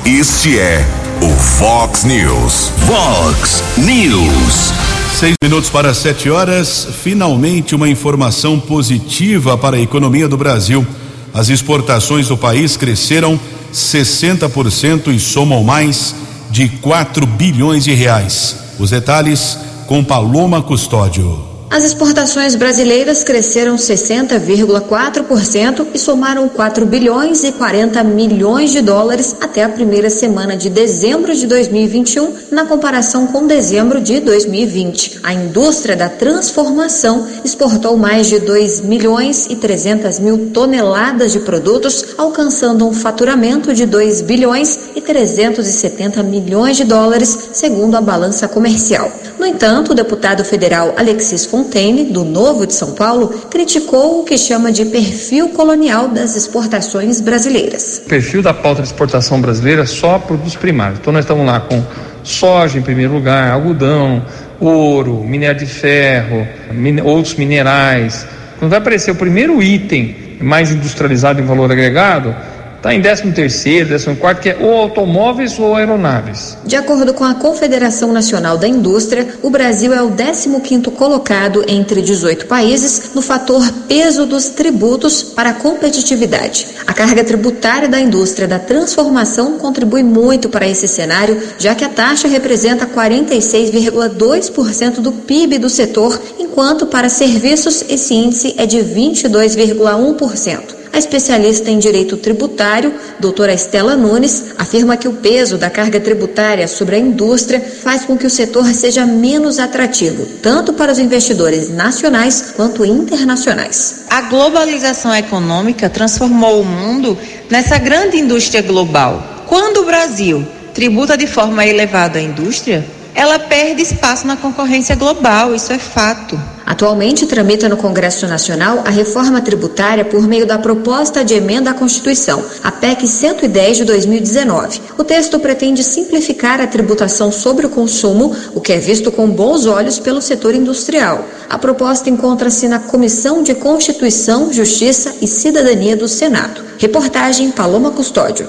Este 0.06 0.58
é 0.58 0.86
o 1.22 1.28
Vox 1.28 2.04
News. 2.04 2.72
Vox 2.86 3.64
News. 3.78 4.74
Seis 5.20 5.36
minutos 5.42 5.70
para 5.70 5.94
sete 5.94 6.30
horas. 6.30 6.88
Finalmente, 7.04 7.76
uma 7.76 7.90
informação 7.90 8.60
positiva 8.60 9.58
para 9.58 9.78
a 9.78 9.82
economia 9.82 10.28
do 10.28 10.38
Brasil. 10.38 10.86
As 11.34 11.50
exportações 11.50 12.28
do 12.28 12.38
país 12.38 12.78
cresceram 12.78 13.40
60% 13.74 15.14
e 15.14 15.20
somam 15.20 15.64
mais 15.64 16.16
de 16.50 16.70
4 16.70 17.26
bilhões 17.26 17.84
de 17.84 17.94
reais. 17.94 18.66
Os 18.80 18.92
detalhes 18.92 19.58
com 19.88 20.04
Paloma 20.04 20.62
Custódio. 20.62 21.47
As 21.69 21.84
exportações 21.84 22.56
brasileiras 22.56 23.25
cresceram 23.25 23.75
60,4% 23.75 25.88
e 25.93 25.99
somaram 25.99 26.47
4 26.47 26.86
bilhões 26.86 27.43
e 27.43 27.51
40 27.51 28.06
milhões 28.06 28.71
de 28.71 28.80
dólares 28.82 29.36
até 29.41 29.65
a 29.65 29.69
primeira 29.69 30.10
semana 30.10 30.56
de 30.56 30.69
dezembro 30.69 31.36
de 31.36 31.45
2021, 31.45 32.34
na 32.51 32.65
comparação 32.65 33.27
com 33.27 33.45
dezembro 33.45 33.99
de 33.99 34.21
2020. 34.21 35.19
A 35.21 35.34
indústria 35.34 35.97
da 35.97 36.08
transformação 36.08 37.27
exportou 37.43 37.97
mais 37.97 38.27
de 38.27 38.39
2 38.39 38.80
milhões 38.82 39.47
e 39.49 39.58
300 39.58 40.19
mil 40.19 40.51
toneladas 40.51 41.34
de 41.34 41.41
produtos, 41.41 42.15
alcançando 42.17 42.88
um 42.88 42.93
faturamento 42.93 43.73
de 43.73 43.86
2 43.86 44.21
bilhões 44.21 44.80
e 44.95 45.01
370 45.01 46.23
milhões 46.23 46.77
de 46.77 46.86
dólares, 46.86 47.49
segundo 47.51 47.95
a 47.95 48.01
balança 48.01 48.47
comercial. 48.47 49.12
No 49.38 49.45
entanto, 49.45 49.91
o 49.91 49.95
deputado 49.95 50.43
federal 50.43 50.95
Alexis 50.97 51.45
Fontaine, 51.58 52.04
do 52.04 52.24
Novo 52.24 52.67
de 52.67 52.74
São 52.76 52.91
Paulo, 52.91 53.30
criticou 53.50 54.22
o 54.22 54.24
que 54.24 54.38
chama 54.38 54.72
de 54.72 54.86
perfil 54.86 55.50
colonial 55.50 56.08
das 56.08 56.36
exportações 56.36 57.20
brasileiras. 57.20 58.04
O 58.06 58.10
perfil 58.10 58.43
da 58.43 58.54
pauta 58.54 58.84
de 58.84 58.89
exportação 58.89 59.41
brasileira 59.41 59.82
é 59.82 59.86
só 59.88 60.20
produtos 60.20 60.56
primários. 60.56 61.00
Então 61.00 61.12
nós 61.12 61.26
estamos 61.26 61.43
lá 61.48 61.60
com 61.62 61.84
soja 62.24 62.78
em 62.78 62.84
primeiro 62.84 63.13
lugar, 63.13 63.50
algodão, 63.52 64.24
ouro, 64.60 65.24
minério 65.24 65.60
de 65.60 65.65
ferro, 65.65 66.48
min 66.72 67.02
outros 67.02 67.34
minerais. 67.34 68.28
Quando 68.60 68.70
vai 68.70 68.78
aparecer 68.78 69.10
o 69.10 69.15
primeiro 69.15 69.60
item 69.60 70.15
mais 70.39 70.70
industrializado 70.70 71.41
em 71.41 71.43
valor 71.43 71.72
agregado, 71.72 72.36
está 72.78 72.94
em 72.94 73.02
13 73.02 73.32
terceiro, 73.32 73.90
14 73.90 74.20
quarto, 74.20 74.42
que 74.42 74.50
é 74.50 74.58
ou 74.60 74.78
automóveis 74.78 75.58
ou 75.60 75.76
aeronaves. 75.76 76.58
De 76.63 76.76
acordo 76.76 77.13
com 77.13 77.24
a 77.24 77.34
Confederação 77.34 78.13
Nacional 78.13 78.58
da 78.58 78.68
Indústria, 78.68 79.28
o 79.42 79.50
Brasil 79.50 79.94
é 79.94 80.02
o 80.02 80.12
15º 80.12 80.92
colocado 80.92 81.63
entre 81.68 82.02
18 82.02 82.46
países 82.46 83.12
no 83.13 83.22
fator 83.22 83.70
peso 83.88 84.26
dos 84.26 84.50
tributos 84.50 85.24
para 85.24 85.50
a 85.50 85.54
competitividade. 85.54 86.68
A 86.86 86.94
carga 86.94 87.24
tributária 87.24 87.90
da 87.90 88.00
indústria 88.00 88.48
da 88.48 88.60
transformação 88.60 89.58
contribui 89.58 90.04
muito 90.04 90.50
para 90.50 90.68
esse 90.68 90.88
cenário, 90.88 91.42
já 91.58 91.74
que 91.76 91.84
a 91.84 91.90
taxa 91.90 92.28
representa 92.28 92.86
46,2% 92.86 95.00
do 95.00 95.12
PIB 95.12 95.58
do 95.58 95.70
setor, 95.70 96.22
enquanto 96.40 96.86
para 96.86 97.10
serviços 97.10 97.84
esse 97.90 98.13
índice 98.13 98.54
é 98.58 98.66
de 98.66 98.78
22,1%. 98.78 100.77
A 100.91 100.97
especialista 100.97 101.69
em 101.69 101.80
direito 101.80 102.17
tributário, 102.17 102.93
doutora 103.19 103.54
Estela 103.54 103.95
Nunes, 103.95 104.45
afirma 104.58 104.97
que 104.97 105.08
o 105.08 105.13
peso 105.13 105.58
da 105.58 105.69
carga 105.69 106.00
tributária 106.00 106.67
sobre 106.67 106.95
a 106.95 107.00
indústria 107.00 107.60
faz 107.60 108.06
com 108.06 108.17
que 108.17 108.26
o 108.26 108.30
setor 108.30 108.65
seja 108.73 109.06
menos 109.06 109.60
atrativo, 109.60 110.26
tanto 110.41 110.73
para 110.73 110.91
os 110.91 111.00
investidores 111.00 111.69
nacionais 111.69 112.54
quanto 112.56 112.86
internacionais. 112.86 114.06
A 114.10 114.21
globalização 114.21 115.13
econômica 115.13 115.89
transformou 115.89 116.62
o 116.62 116.65
mundo 116.65 117.17
nessa 117.50 117.78
grande 117.78 118.17
indústria 118.17 118.62
global. 118.62 119.45
Quando 119.47 119.82
o 119.82 119.86
Brasil 119.86 120.45
tributa 120.73 121.17
de 121.17 121.26
forma 121.26 121.65
elevada 121.65 122.19
a 122.19 122.21
indústria, 122.21 122.86
ela 123.15 123.39
perde 123.39 123.82
espaço 123.82 124.28
na 124.28 124.38
concorrência 124.38 124.95
global, 124.95 125.56
isso 125.56 125.73
é 125.73 125.80
fato. 125.80 126.39
Atualmente 126.67 127.25
tramita 127.25 127.69
no 127.69 127.77
Congresso 127.77 128.27
Nacional 128.27 128.84
a 128.86 128.89
reforma 128.89 129.39
tributária 129.39 130.03
por 130.03 130.27
meio 130.27 130.45
da 130.45 130.58
proposta 130.58 131.23
de 131.23 131.34
emenda 131.34 131.71
à 131.71 131.73
Constituição, 131.73 132.43
a 132.62 132.69
PEC 132.69 133.08
110 133.08 133.77
de 133.77 133.86
2019. 133.86 134.82
O 134.97 135.03
texto 135.06 135.39
pretende 135.39 135.82
simplificar 135.82 136.60
a 136.60 136.67
tributação 136.67 137.32
sobre 137.32 137.65
o 137.65 137.69
consumo, 137.69 138.36
o 138.53 138.60
que 138.60 138.73
é 138.73 138.80
visto 138.80 139.13
com 139.13 139.30
bons 139.30 139.65
olhos 139.65 139.97
pelo 139.97 140.21
setor 140.21 140.53
industrial. 140.53 141.25
A 141.49 141.58
proposta 141.58 142.10
encontra-se 142.10 142.67
na 142.67 142.80
Comissão 142.80 143.41
de 143.41 143.56
Constituição, 143.56 144.51
Justiça 144.51 145.15
e 145.21 145.27
Cidadania 145.27 145.95
do 145.95 146.10
Senado. 146.10 146.62
Reportagem 146.77 147.49
Paloma 147.49 147.91
Custódio. 147.91 148.45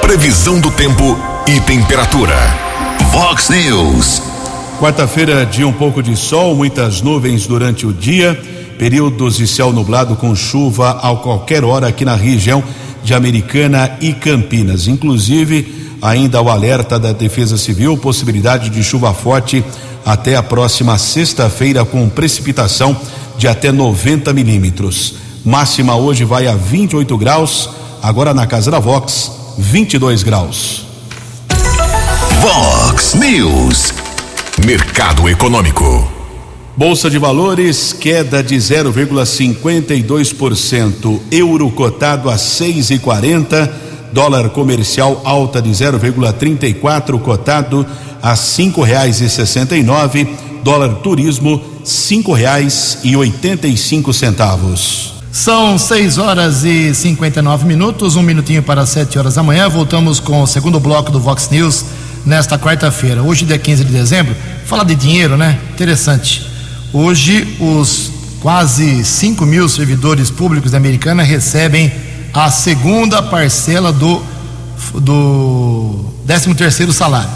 Previsão 0.00 0.58
do 0.58 0.72
tempo 0.72 1.16
e 1.46 1.60
temperatura. 1.60 2.34
Vox 3.12 3.50
News. 3.50 4.37
Quarta-feira, 4.78 5.44
dia 5.44 5.66
um 5.66 5.72
pouco 5.72 6.00
de 6.00 6.16
sol, 6.16 6.54
muitas 6.54 7.02
nuvens 7.02 7.48
durante 7.48 7.84
o 7.84 7.92
dia, 7.92 8.40
períodos 8.78 9.36
de 9.36 9.44
céu 9.44 9.72
nublado 9.72 10.14
com 10.14 10.36
chuva 10.36 11.00
a 11.02 11.16
qualquer 11.16 11.64
hora 11.64 11.88
aqui 11.88 12.04
na 12.04 12.14
região 12.14 12.62
de 13.02 13.12
Americana 13.12 13.98
e 14.00 14.12
Campinas. 14.12 14.86
Inclusive, 14.86 15.96
ainda 16.00 16.40
o 16.40 16.48
alerta 16.48 16.96
da 16.96 17.10
Defesa 17.10 17.58
Civil, 17.58 17.98
possibilidade 17.98 18.70
de 18.70 18.84
chuva 18.84 19.12
forte 19.12 19.64
até 20.06 20.36
a 20.36 20.44
próxima 20.44 20.96
sexta-feira, 20.96 21.84
com 21.84 22.08
precipitação 22.08 22.96
de 23.36 23.48
até 23.48 23.72
90 23.72 24.32
milímetros. 24.32 25.16
Máxima 25.44 25.96
hoje 25.96 26.24
vai 26.24 26.46
a 26.46 26.54
28 26.54 27.18
graus, 27.18 27.68
agora 28.00 28.32
na 28.32 28.46
Casa 28.46 28.70
da 28.70 28.78
Vox, 28.78 29.32
22 29.58 30.22
graus. 30.22 30.86
Vox 32.40 33.14
News. 33.14 34.07
Mercado 34.66 35.28
Econômico. 35.28 36.10
Bolsa 36.76 37.08
de 37.08 37.16
Valores, 37.18 37.92
queda 37.92 38.42
de 38.42 38.56
0,52%. 38.56 41.20
Euro 41.30 41.70
cotado 41.70 42.28
a 42.28 42.34
6,40. 42.36 43.70
Dólar 44.12 44.50
comercial 44.50 45.22
alta 45.24 45.62
de 45.62 45.70
0,34, 45.70 47.20
cotado 47.20 47.86
a 48.22 48.34
cinco 48.34 48.82
reais 48.82 49.20
e 49.20 49.30
sessenta 49.30 49.76
e 49.76 49.82
nove. 49.82 50.26
Dólar 50.64 50.96
turismo 50.96 51.62
cinco 51.84 52.32
reais 52.32 52.98
e 53.04 53.14
oitenta 53.16 53.68
e 53.68 53.76
cinco 53.76 54.12
centavos. 54.12 55.14
São 55.30 55.78
6 55.78 56.18
horas 56.18 56.64
e 56.64 56.92
59 56.94 57.66
minutos, 57.66 58.16
um 58.16 58.22
minutinho 58.22 58.62
para 58.62 58.86
7 58.86 59.18
horas 59.18 59.34
da 59.34 59.42
manhã. 59.42 59.68
Voltamos 59.68 60.18
com 60.18 60.42
o 60.42 60.46
segundo 60.46 60.80
bloco 60.80 61.12
do 61.12 61.20
Vox 61.20 61.50
News 61.50 61.84
nesta 62.24 62.58
quarta-feira. 62.58 63.22
Hoje, 63.22 63.44
dia 63.44 63.58
15 63.58 63.84
de 63.84 63.92
dezembro, 63.92 64.34
fala 64.66 64.84
de 64.84 64.94
dinheiro, 64.94 65.36
né? 65.36 65.58
Interessante. 65.72 66.46
Hoje, 66.92 67.56
os 67.60 68.10
quase 68.40 69.04
5 69.04 69.44
mil 69.44 69.68
servidores 69.68 70.30
públicos 70.30 70.70
da 70.70 70.78
Americana 70.78 71.22
recebem 71.22 71.92
a 72.32 72.50
segunda 72.50 73.22
parcela 73.22 73.92
do, 73.92 74.22
do 74.94 76.04
13 76.26 76.54
terceiro 76.54 76.92
salário. 76.92 77.30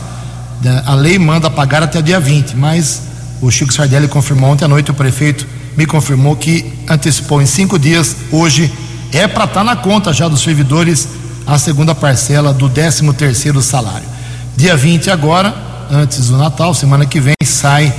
A 0.87 0.95
lei 0.95 1.19
manda 1.19 1.51
pagar 1.51 1.83
até 1.83 2.01
dia 2.01 2.21
20, 2.21 2.57
mas 2.57 3.03
o 3.41 3.51
Chico 3.51 3.73
Sardelli 3.73 4.07
confirmou 4.07 4.51
ontem 4.51 4.65
à 4.65 4.69
noite, 4.69 4.91
o 4.91 4.95
prefeito 4.95 5.47
me 5.77 5.87
confirmou 5.87 6.37
que 6.37 6.73
antecipou 6.89 7.43
em 7.43 7.47
cinco 7.47 7.79
dias, 7.79 8.15
hoje 8.31 8.71
é 9.13 9.27
para 9.27 9.45
estar 9.45 9.61
tá 9.61 9.65
na 9.65 9.75
conta 9.75 10.13
já 10.13 10.29
dos 10.29 10.41
servidores 10.41 11.09
a 11.47 11.59
segunda 11.59 11.95
parcela 11.95 12.53
do 12.53 12.69
13 12.69 13.13
terceiro 13.15 13.61
salário. 13.61 14.12
Dia 14.57 14.77
20 14.77 15.11
agora, 15.11 15.55
antes 15.91 16.29
do 16.29 16.37
Natal, 16.37 16.75
semana 16.75 17.07
que 17.07 17.19
vem, 17.19 17.35
sai 17.43 17.93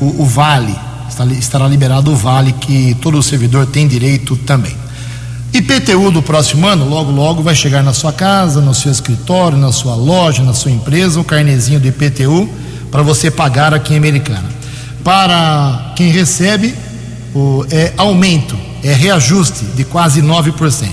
o, 0.00 0.22
o 0.22 0.24
Vale. 0.24 0.74
Estará 1.38 1.66
liberado 1.66 2.12
o 2.12 2.16
Vale, 2.16 2.52
que 2.52 2.96
todo 3.02 3.20
servidor 3.22 3.66
tem 3.66 3.88
direito 3.88 4.36
também. 4.36 4.76
IPTU 5.52 6.10
do 6.10 6.22
próximo 6.22 6.66
ano, 6.66 6.88
logo, 6.88 7.10
logo 7.10 7.42
vai 7.42 7.54
chegar 7.54 7.82
na 7.82 7.92
sua 7.92 8.12
casa, 8.12 8.60
no 8.60 8.74
seu 8.74 8.92
escritório, 8.92 9.58
na 9.58 9.72
sua 9.72 9.96
loja, 9.96 10.42
na 10.42 10.52
sua 10.52 10.70
empresa, 10.70 11.18
o 11.18 11.24
carnezinho 11.24 11.80
do 11.80 11.88
IPTU 11.88 12.48
para 12.90 13.02
você 13.02 13.30
pagar 13.30 13.74
aqui 13.74 13.94
em 13.94 13.96
Americana. 13.96 14.48
Para 15.02 15.92
quem 15.96 16.10
recebe, 16.10 16.74
o, 17.34 17.66
é 17.70 17.92
aumento, 17.96 18.56
é 18.82 18.92
reajuste 18.92 19.64
de 19.64 19.84
quase 19.84 20.22
9%. 20.22 20.88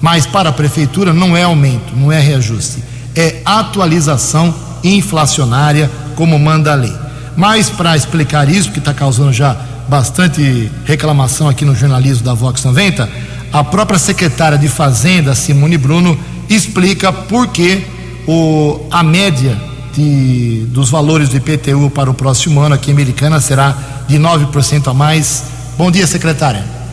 Mas 0.00 0.26
para 0.26 0.48
a 0.48 0.52
prefeitura 0.52 1.12
não 1.12 1.36
é 1.36 1.42
aumento, 1.42 1.94
não 1.94 2.10
é 2.10 2.20
reajuste 2.20 2.93
é 3.14 3.40
atualização 3.44 4.54
inflacionária, 4.82 5.90
como 6.16 6.38
manda 6.38 6.72
a 6.72 6.74
lei. 6.74 6.92
Mas 7.36 7.68
para 7.70 7.96
explicar 7.96 8.48
isso, 8.48 8.70
que 8.70 8.78
está 8.78 8.94
causando 8.94 9.32
já 9.32 9.56
bastante 9.88 10.70
reclamação 10.84 11.48
aqui 11.48 11.64
no 11.64 11.74
jornalismo 11.74 12.24
da 12.24 12.34
Vox 12.34 12.64
90, 12.64 13.08
a 13.52 13.64
própria 13.64 13.98
secretária 13.98 14.58
de 14.58 14.68
Fazenda, 14.68 15.34
Simone 15.34 15.78
Bruno, 15.78 16.18
explica 16.48 17.12
por 17.12 17.48
que 17.48 17.86
o, 18.26 18.86
a 18.90 19.02
média 19.02 19.56
de, 19.94 20.66
dos 20.70 20.90
valores 20.90 21.28
do 21.28 21.36
IPTU 21.36 21.90
para 21.90 22.10
o 22.10 22.14
próximo 22.14 22.60
ano 22.60 22.74
aqui 22.74 22.90
em 22.90 22.94
Americana 22.94 23.40
será 23.40 23.76
de 24.08 24.18
9% 24.18 24.88
a 24.88 24.94
mais. 24.94 25.44
Bom 25.78 25.90
dia, 25.90 26.06
secretária. 26.06 26.83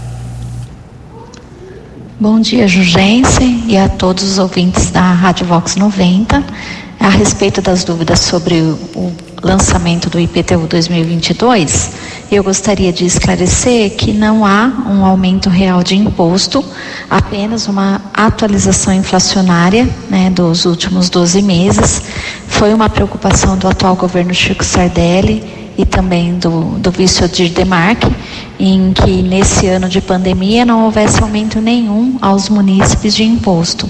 Bom 2.21 2.39
dia, 2.39 2.67
Jugense, 2.67 3.63
e 3.65 3.75
a 3.75 3.89
todos 3.89 4.23
os 4.23 4.37
ouvintes 4.37 4.91
da 4.91 5.01
Rádio 5.01 5.43
Vox 5.47 5.75
90. 5.75 6.43
A 6.99 7.09
respeito 7.09 7.63
das 7.63 7.83
dúvidas 7.83 8.19
sobre 8.19 8.61
o 8.61 9.11
lançamento 9.41 10.07
do 10.07 10.19
IPTU 10.19 10.67
2022, 10.67 11.89
eu 12.31 12.43
gostaria 12.43 12.93
de 12.93 13.07
esclarecer 13.07 13.95
que 13.95 14.13
não 14.13 14.45
há 14.45 14.71
um 14.87 15.03
aumento 15.03 15.49
real 15.49 15.81
de 15.81 15.95
imposto, 15.95 16.63
apenas 17.09 17.67
uma 17.67 17.99
atualização 18.13 18.93
inflacionária 18.93 19.89
né, 20.07 20.29
dos 20.29 20.65
últimos 20.65 21.09
12 21.09 21.41
meses. 21.41 22.03
Foi 22.47 22.71
uma 22.71 22.87
preocupação 22.87 23.57
do 23.57 23.67
atual 23.67 23.95
governo 23.95 24.31
Chico 24.31 24.63
Sardelli 24.63 25.60
e 25.81 25.85
também 25.85 26.37
do, 26.37 26.77
do 26.77 26.91
vice-odir 26.91 27.51
Demarque, 27.51 28.07
em 28.59 28.93
que 28.93 29.23
nesse 29.23 29.67
ano 29.67 29.89
de 29.89 29.99
pandemia 29.99 30.63
não 30.63 30.85
houvesse 30.85 31.21
aumento 31.21 31.59
nenhum 31.59 32.17
aos 32.21 32.49
munícipes 32.49 33.15
de 33.15 33.23
imposto. 33.23 33.89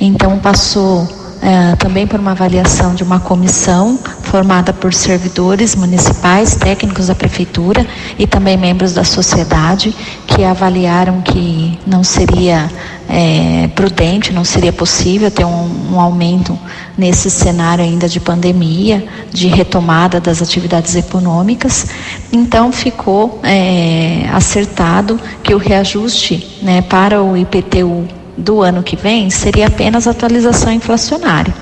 Então 0.00 0.38
passou 0.38 1.08
é, 1.42 1.74
também 1.76 2.06
por 2.06 2.20
uma 2.20 2.30
avaliação 2.30 2.94
de 2.94 3.02
uma 3.02 3.18
comissão 3.18 3.98
formada 4.32 4.72
por 4.72 4.94
servidores 4.94 5.76
municipais, 5.76 6.54
técnicos 6.54 7.08
da 7.08 7.14
prefeitura 7.14 7.86
e 8.18 8.26
também 8.26 8.56
membros 8.56 8.94
da 8.94 9.04
sociedade 9.04 9.94
que 10.26 10.42
avaliaram 10.42 11.20
que 11.20 11.78
não 11.86 12.02
seria 12.02 12.70
é, 13.10 13.68
prudente, 13.74 14.32
não 14.32 14.42
seria 14.42 14.72
possível 14.72 15.30
ter 15.30 15.44
um, 15.44 15.92
um, 15.92 16.00
aumento 16.00 16.58
nesse 16.96 17.28
cenário 17.30 17.84
ainda 17.84 18.08
de 18.08 18.18
pandemia, 18.20 19.04
de 19.30 19.48
retomada 19.48 20.18
das 20.18 20.40
atividades 20.40 20.96
econômicas. 20.96 21.88
Então 22.32 22.72
ficou 22.72 23.38
é, 23.42 24.30
acertado 24.32 25.20
que 25.42 25.54
o 25.54 25.58
reajuste 25.58 26.58
né, 26.62 26.80
para 26.80 27.22
o 27.22 27.36
IPTU 27.36 28.08
do 28.38 28.62
ano 28.62 28.82
que 28.82 28.96
vem 28.96 29.28
seria 29.28 29.66
apenas 29.66 30.06
atualização 30.06 30.72
inflacionária. 30.72 31.54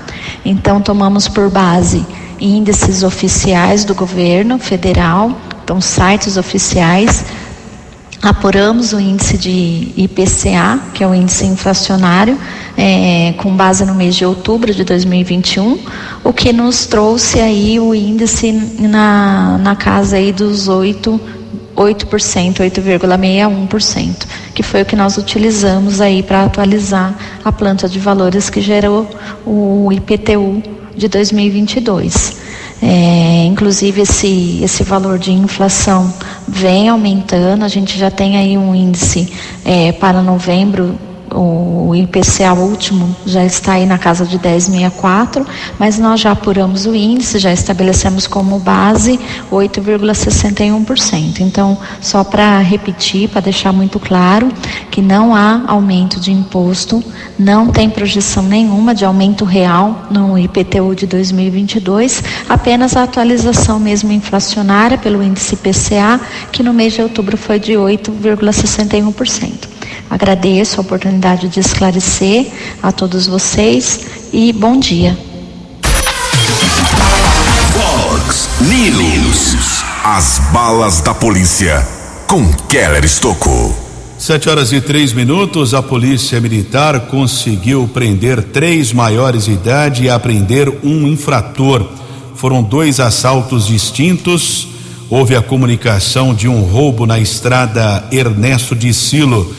Então, 0.45 0.81
tomamos 0.81 1.27
por 1.27 1.49
base 1.49 2.05
índices 2.41 3.03
oficiais 3.03 3.85
do 3.85 3.93
governo 3.93 4.57
federal, 4.57 5.31
então, 5.63 5.79
sites 5.79 6.35
oficiais. 6.35 7.23
Apuramos 8.21 8.93
o 8.93 8.99
índice 8.99 9.37
de 9.37 9.93
IPCA, 9.95 10.79
que 10.93 11.03
é 11.03 11.07
o 11.07 11.15
índice 11.15 11.45
inflacionário, 11.45 12.37
é, 12.77 13.33
com 13.37 13.55
base 13.55 13.85
no 13.85 13.95
mês 13.95 14.15
de 14.15 14.25
outubro 14.25 14.73
de 14.73 14.83
2021, 14.83 15.79
o 16.23 16.33
que 16.33 16.51
nos 16.51 16.85
trouxe 16.85 17.39
aí 17.39 17.79
o 17.79 17.95
índice 17.95 18.51
na, 18.51 19.57
na 19.57 19.75
casa 19.75 20.17
aí 20.17 20.31
dos 20.31 20.67
8 20.67 21.39
8%, 21.75 22.57
8,61%, 22.57 24.27
que 24.53 24.61
foi 24.61 24.81
o 24.81 24.85
que 24.85 24.95
nós 24.95 25.17
utilizamos 25.17 25.99
aí 26.01 26.21
para 26.21 26.43
atualizar 26.43 27.15
a 27.43 27.51
planta 27.51 27.89
de 27.89 27.97
valores 27.97 28.49
que 28.49 28.61
gerou 28.61 29.09
o 29.45 29.89
IPTU 29.91 30.80
de 30.95 31.07
2022. 31.07 32.37
É, 32.83 33.45
inclusive 33.45 34.01
esse, 34.01 34.59
esse 34.63 34.83
valor 34.83 35.19
de 35.19 35.31
inflação 35.31 36.11
vem 36.47 36.89
aumentando, 36.89 37.63
a 37.63 37.67
gente 37.67 37.97
já 37.97 38.09
tem 38.09 38.37
aí 38.37 38.57
um 38.57 38.73
índice 38.73 39.31
é, 39.63 39.91
para 39.91 40.21
novembro 40.21 40.97
o 41.33 41.95
IPCA 41.95 42.53
último 42.53 43.15
já 43.25 43.43
está 43.45 43.73
aí 43.73 43.85
na 43.85 43.97
casa 43.97 44.25
de 44.25 44.37
10,64, 44.39 45.45
mas 45.79 45.97
nós 45.97 46.19
já 46.19 46.31
apuramos 46.31 46.85
o 46.85 46.95
índice, 46.95 47.39
já 47.39 47.51
estabelecemos 47.51 48.27
como 48.27 48.59
base 48.59 49.19
8,61%. 49.51 51.39
Então, 51.39 51.77
só 51.99 52.23
para 52.23 52.59
repetir, 52.59 53.29
para 53.29 53.41
deixar 53.41 53.71
muito 53.71 53.99
claro, 53.99 54.51
que 54.89 55.01
não 55.01 55.35
há 55.35 55.63
aumento 55.67 56.19
de 56.19 56.31
imposto, 56.31 57.03
não 57.37 57.67
tem 57.67 57.89
projeção 57.89 58.43
nenhuma 58.43 58.93
de 58.93 59.05
aumento 59.05 59.45
real 59.45 60.07
no 60.09 60.37
IPTU 60.37 60.95
de 60.95 61.07
2022, 61.07 62.23
apenas 62.47 62.95
a 62.95 63.03
atualização 63.03 63.79
mesmo 63.79 64.11
inflacionária 64.11 64.97
pelo 64.97 65.23
índice 65.23 65.55
IPCA, 65.55 66.19
que 66.51 66.61
no 66.63 66.73
mês 66.73 66.93
de 66.93 67.01
outubro 67.01 67.37
foi 67.37 67.59
de 67.59 67.73
8,61%. 67.73 69.70
Agradeço 70.11 70.77
a 70.77 70.81
oportunidade 70.81 71.47
de 71.47 71.61
esclarecer 71.61 72.45
a 72.83 72.91
todos 72.91 73.27
vocês 73.27 74.01
e 74.33 74.51
bom 74.51 74.77
dia. 74.77 75.17
Fox 77.71 78.49
News. 78.59 79.81
As 80.03 80.39
balas 80.51 80.99
da 80.99 81.13
polícia 81.13 81.87
com 82.27 82.45
Keller 82.67 83.05
Estocou. 83.05 83.73
Sete 84.17 84.49
horas 84.49 84.73
e 84.73 84.81
três 84.81 85.13
minutos, 85.13 85.73
a 85.73 85.81
polícia 85.81 86.41
militar 86.41 87.07
conseguiu 87.07 87.89
prender 87.93 88.43
três 88.43 88.91
maiores 88.91 89.45
de 89.45 89.53
idade 89.53 90.03
e 90.03 90.09
apreender 90.09 90.67
um 90.83 91.07
infrator. 91.07 91.87
Foram 92.35 92.61
dois 92.61 92.99
assaltos 92.99 93.65
distintos. 93.65 94.67
Houve 95.09 95.37
a 95.37 95.41
comunicação 95.41 96.33
de 96.33 96.49
um 96.49 96.63
roubo 96.63 97.05
na 97.05 97.17
estrada 97.17 98.03
Ernesto 98.11 98.75
de 98.75 98.93
Silo 98.93 99.55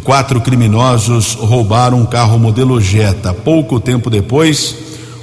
quatro 0.00 0.40
criminosos 0.40 1.34
roubaram 1.34 2.00
um 2.00 2.06
carro 2.06 2.38
modelo 2.38 2.80
Jetta. 2.80 3.32
Pouco 3.32 3.78
tempo 3.78 4.10
depois, 4.10 4.76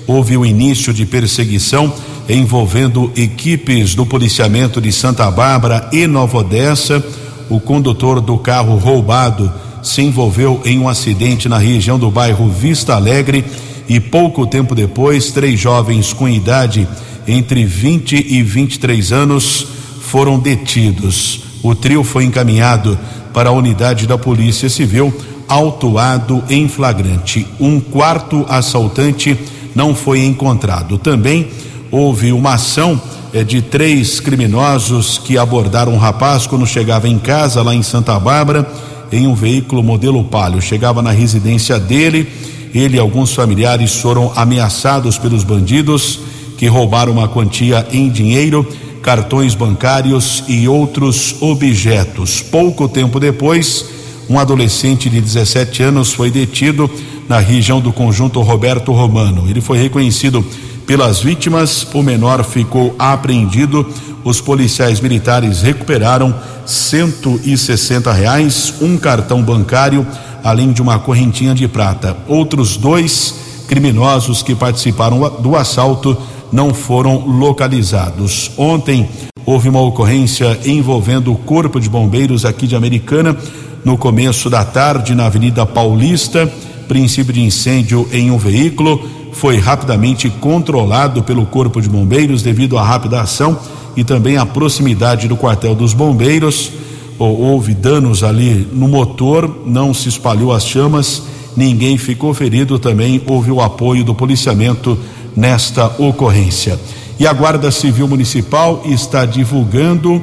houve 0.07 0.38
o 0.38 0.45
início 0.45 0.93
de 0.93 1.05
perseguição 1.05 1.93
envolvendo 2.29 3.12
equipes 3.15 3.95
do 3.95 4.05
policiamento 4.05 4.79
de 4.79 4.91
Santa 4.91 5.29
Bárbara 5.29 5.89
e 5.91 6.07
Nova 6.07 6.38
Odessa. 6.38 7.03
O 7.49 7.60
condutor 7.60 8.21
do 8.21 8.38
carro 8.38 8.77
roubado 8.77 9.51
se 9.84 10.01
envolveu 10.01 10.62
em 10.63 10.79
um 10.79 10.88
acidente 10.88 11.49
na 11.49 11.57
região 11.57 11.99
do 11.99 12.10
bairro 12.10 12.49
Vista 12.49 12.95
Alegre 12.95 13.43
e 13.89 13.99
pouco 13.99 14.47
tempo 14.47 14.73
depois, 14.73 15.31
três 15.31 15.60
jovens 15.60 16.13
com 16.13 16.29
idade 16.29 16.88
entre 17.27 17.65
20 17.65 18.15
e 18.15 18.41
23 18.41 19.12
anos 19.12 19.67
foram 19.99 20.39
detidos. 20.39 21.41
O 21.63 21.75
trio 21.75 22.03
foi 22.03 22.23
encaminhado 22.23 22.97
para 23.34 23.50
a 23.50 23.54
unidade 23.54 24.08
da 24.08 24.17
Polícia 24.17 24.70
Civil, 24.70 25.13
autuado 25.48 26.44
em 26.50 26.67
flagrante. 26.67 27.46
Um 27.60 27.80
quarto 27.80 28.46
assaltante 28.48 29.38
não 29.76 29.96
foi 29.96 30.26
encontrado. 30.26 30.98
Também 30.98 31.50
houve 31.91 32.32
uma 32.32 32.54
ação 32.54 33.00
eh, 33.34 33.44
de 33.44 33.62
três 33.62 34.20
criminosos 34.20 35.17
que 35.17 35.38
abordaram 35.38 35.94
um 35.94 35.98
rapaz 35.98 36.48
quando 36.48 36.65
chegava 36.65 37.08
em 37.08 37.20
casa 37.20 37.62
lá 37.62 37.76
em 37.76 37.84
Santa 37.84 38.20
Bárbara 38.20 38.67
em 39.12 39.28
um 39.28 39.36
veículo 39.36 39.84
modelo 39.84 40.24
Palio. 40.24 40.62
Chegava 40.62 41.02
na 41.02 41.12
residência 41.12 41.78
dele, 41.80 42.28
ele 42.74 42.96
e 42.96 43.00
alguns 43.00 43.34
familiares 43.34 43.96
foram 43.98 44.32
ameaçados 44.36 45.17
pelos 45.17 45.44
bandidos 45.44 46.20
que 46.58 46.67
roubaram 46.67 47.12
uma 47.12 47.28
quantia 47.28 47.86
em 47.91 48.10
dinheiro 48.10 48.65
cartões 49.01 49.55
bancários 49.55 50.43
e 50.47 50.67
outros 50.67 51.35
objetos. 51.41 52.41
Pouco 52.41 52.87
tempo 52.87 53.19
depois, 53.19 53.85
um 54.29 54.39
adolescente 54.39 55.09
de 55.09 55.19
17 55.19 55.83
anos 55.83 56.13
foi 56.13 56.29
detido 56.29 56.89
na 57.27 57.39
região 57.39 57.79
do 57.79 57.91
conjunto 57.91 58.41
Roberto 58.41 58.91
Romano. 58.91 59.49
Ele 59.49 59.61
foi 59.61 59.77
reconhecido 59.77 60.45
pelas 60.85 61.19
vítimas, 61.19 61.87
o 61.93 62.01
menor 62.01 62.43
ficou 62.43 62.95
apreendido. 62.99 63.85
Os 64.23 64.39
policiais 64.39 64.99
militares 64.99 65.61
recuperaram 65.61 66.35
160 66.65 68.11
reais, 68.11 68.73
um 68.81 68.97
cartão 68.97 69.41
bancário, 69.41 70.05
além 70.43 70.71
de 70.71 70.81
uma 70.81 70.99
correntinha 70.99 71.55
de 71.55 71.67
prata. 71.67 72.15
Outros 72.27 72.77
dois 72.77 73.35
criminosos 73.67 74.43
que 74.43 74.53
participaram 74.53 75.37
do 75.39 75.55
assalto 75.55 76.17
não 76.51 76.73
foram 76.73 77.25
localizados. 77.25 78.51
Ontem 78.57 79.07
houve 79.45 79.69
uma 79.69 79.81
ocorrência 79.81 80.59
envolvendo 80.65 81.31
o 81.31 81.37
Corpo 81.37 81.79
de 81.79 81.89
Bombeiros 81.89 82.45
aqui 82.45 82.67
de 82.67 82.75
Americana, 82.75 83.35
no 83.83 83.97
começo 83.97 84.49
da 84.49 84.63
tarde, 84.63 85.15
na 85.15 85.25
Avenida 85.25 85.65
Paulista. 85.65 86.51
Princípio 86.87 87.33
de 87.33 87.41
incêndio 87.41 88.07
em 88.11 88.29
um 88.29 88.37
veículo 88.37 89.01
foi 89.31 89.57
rapidamente 89.57 90.29
controlado 90.29 91.23
pelo 91.23 91.45
Corpo 91.45 91.81
de 91.81 91.89
Bombeiros 91.89 92.43
devido 92.43 92.77
à 92.77 92.83
rápida 92.83 93.21
ação 93.21 93.57
e 93.95 94.03
também 94.03 94.37
à 94.37 94.45
proximidade 94.45 95.27
do 95.27 95.37
quartel 95.37 95.73
dos 95.73 95.93
bombeiros. 95.93 96.71
Houve 97.17 97.73
danos 97.73 98.23
ali 98.23 98.67
no 98.73 98.87
motor, 98.87 99.63
não 99.65 99.93
se 99.93 100.09
espalhou 100.09 100.51
as 100.51 100.65
chamas, 100.65 101.23
ninguém 101.55 101.97
ficou 101.97 102.33
ferido. 102.33 102.79
Também 102.79 103.21
houve 103.25 103.51
o 103.51 103.61
apoio 103.61 104.03
do 104.03 104.15
policiamento 104.15 104.97
nesta 105.36 105.88
ocorrência. 105.98 106.80
E 107.20 107.28
a 107.28 107.34
Guarda 107.34 107.70
Civil 107.72 108.08
Municipal 108.08 108.82
está 108.86 109.26
divulgando 109.26 110.22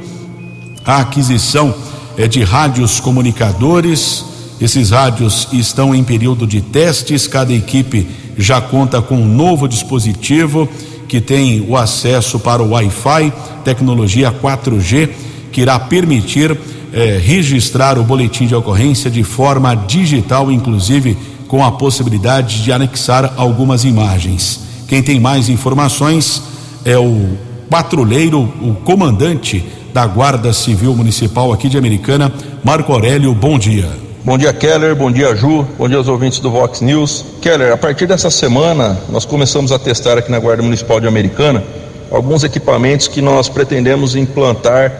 a 0.84 0.98
aquisição 1.00 1.74
é, 2.16 2.26
de 2.26 2.42
rádios 2.42 2.98
comunicadores. 2.98 4.24
Esses 4.60 4.90
rádios 4.90 5.48
estão 5.52 5.94
em 5.94 6.02
período 6.02 6.46
de 6.46 6.60
testes, 6.60 7.26
cada 7.26 7.52
equipe 7.52 8.06
já 8.36 8.60
conta 8.60 9.00
com 9.00 9.16
um 9.16 9.28
novo 9.28 9.68
dispositivo 9.68 10.68
que 11.06 11.20
tem 11.20 11.64
o 11.68 11.76
acesso 11.76 12.38
para 12.38 12.62
o 12.62 12.70
Wi-Fi, 12.70 13.32
tecnologia 13.64 14.30
4G, 14.32 15.08
que 15.50 15.62
irá 15.62 15.78
permitir 15.78 16.58
eh, 16.92 17.20
registrar 17.22 17.98
o 17.98 18.02
boletim 18.02 18.46
de 18.46 18.54
ocorrência 18.54 19.10
de 19.10 19.22
forma 19.22 19.74
digital, 19.74 20.50
inclusive 20.50 21.16
com 21.46 21.64
a 21.64 21.72
possibilidade 21.72 22.62
de 22.62 22.72
anexar 22.72 23.32
algumas 23.36 23.84
imagens. 23.84 24.67
Quem 24.88 25.02
tem 25.02 25.20
mais 25.20 25.50
informações 25.50 26.42
é 26.82 26.96
o 26.96 27.36
patrulheiro, 27.68 28.40
o 28.40 28.74
comandante 28.84 29.62
da 29.92 30.06
Guarda 30.06 30.50
Civil 30.54 30.96
Municipal 30.96 31.52
aqui 31.52 31.68
de 31.68 31.76
Americana, 31.76 32.32
Marco 32.64 32.90
Aurélio. 32.90 33.34
Bom 33.34 33.58
dia. 33.58 33.86
Bom 34.24 34.38
dia, 34.38 34.50
Keller. 34.50 34.96
Bom 34.96 35.12
dia, 35.12 35.36
Ju. 35.36 35.66
Bom 35.76 35.86
dia 35.86 35.98
aos 35.98 36.08
ouvintes 36.08 36.38
do 36.38 36.50
Vox 36.50 36.80
News. 36.80 37.22
Keller, 37.42 37.70
a 37.70 37.76
partir 37.76 38.06
dessa 38.06 38.30
semana, 38.30 38.98
nós 39.10 39.26
começamos 39.26 39.72
a 39.72 39.78
testar 39.78 40.16
aqui 40.16 40.30
na 40.30 40.38
Guarda 40.38 40.62
Municipal 40.62 40.98
de 40.98 41.06
Americana 41.06 41.62
alguns 42.10 42.42
equipamentos 42.42 43.08
que 43.08 43.20
nós 43.20 43.46
pretendemos 43.46 44.16
implantar 44.16 44.90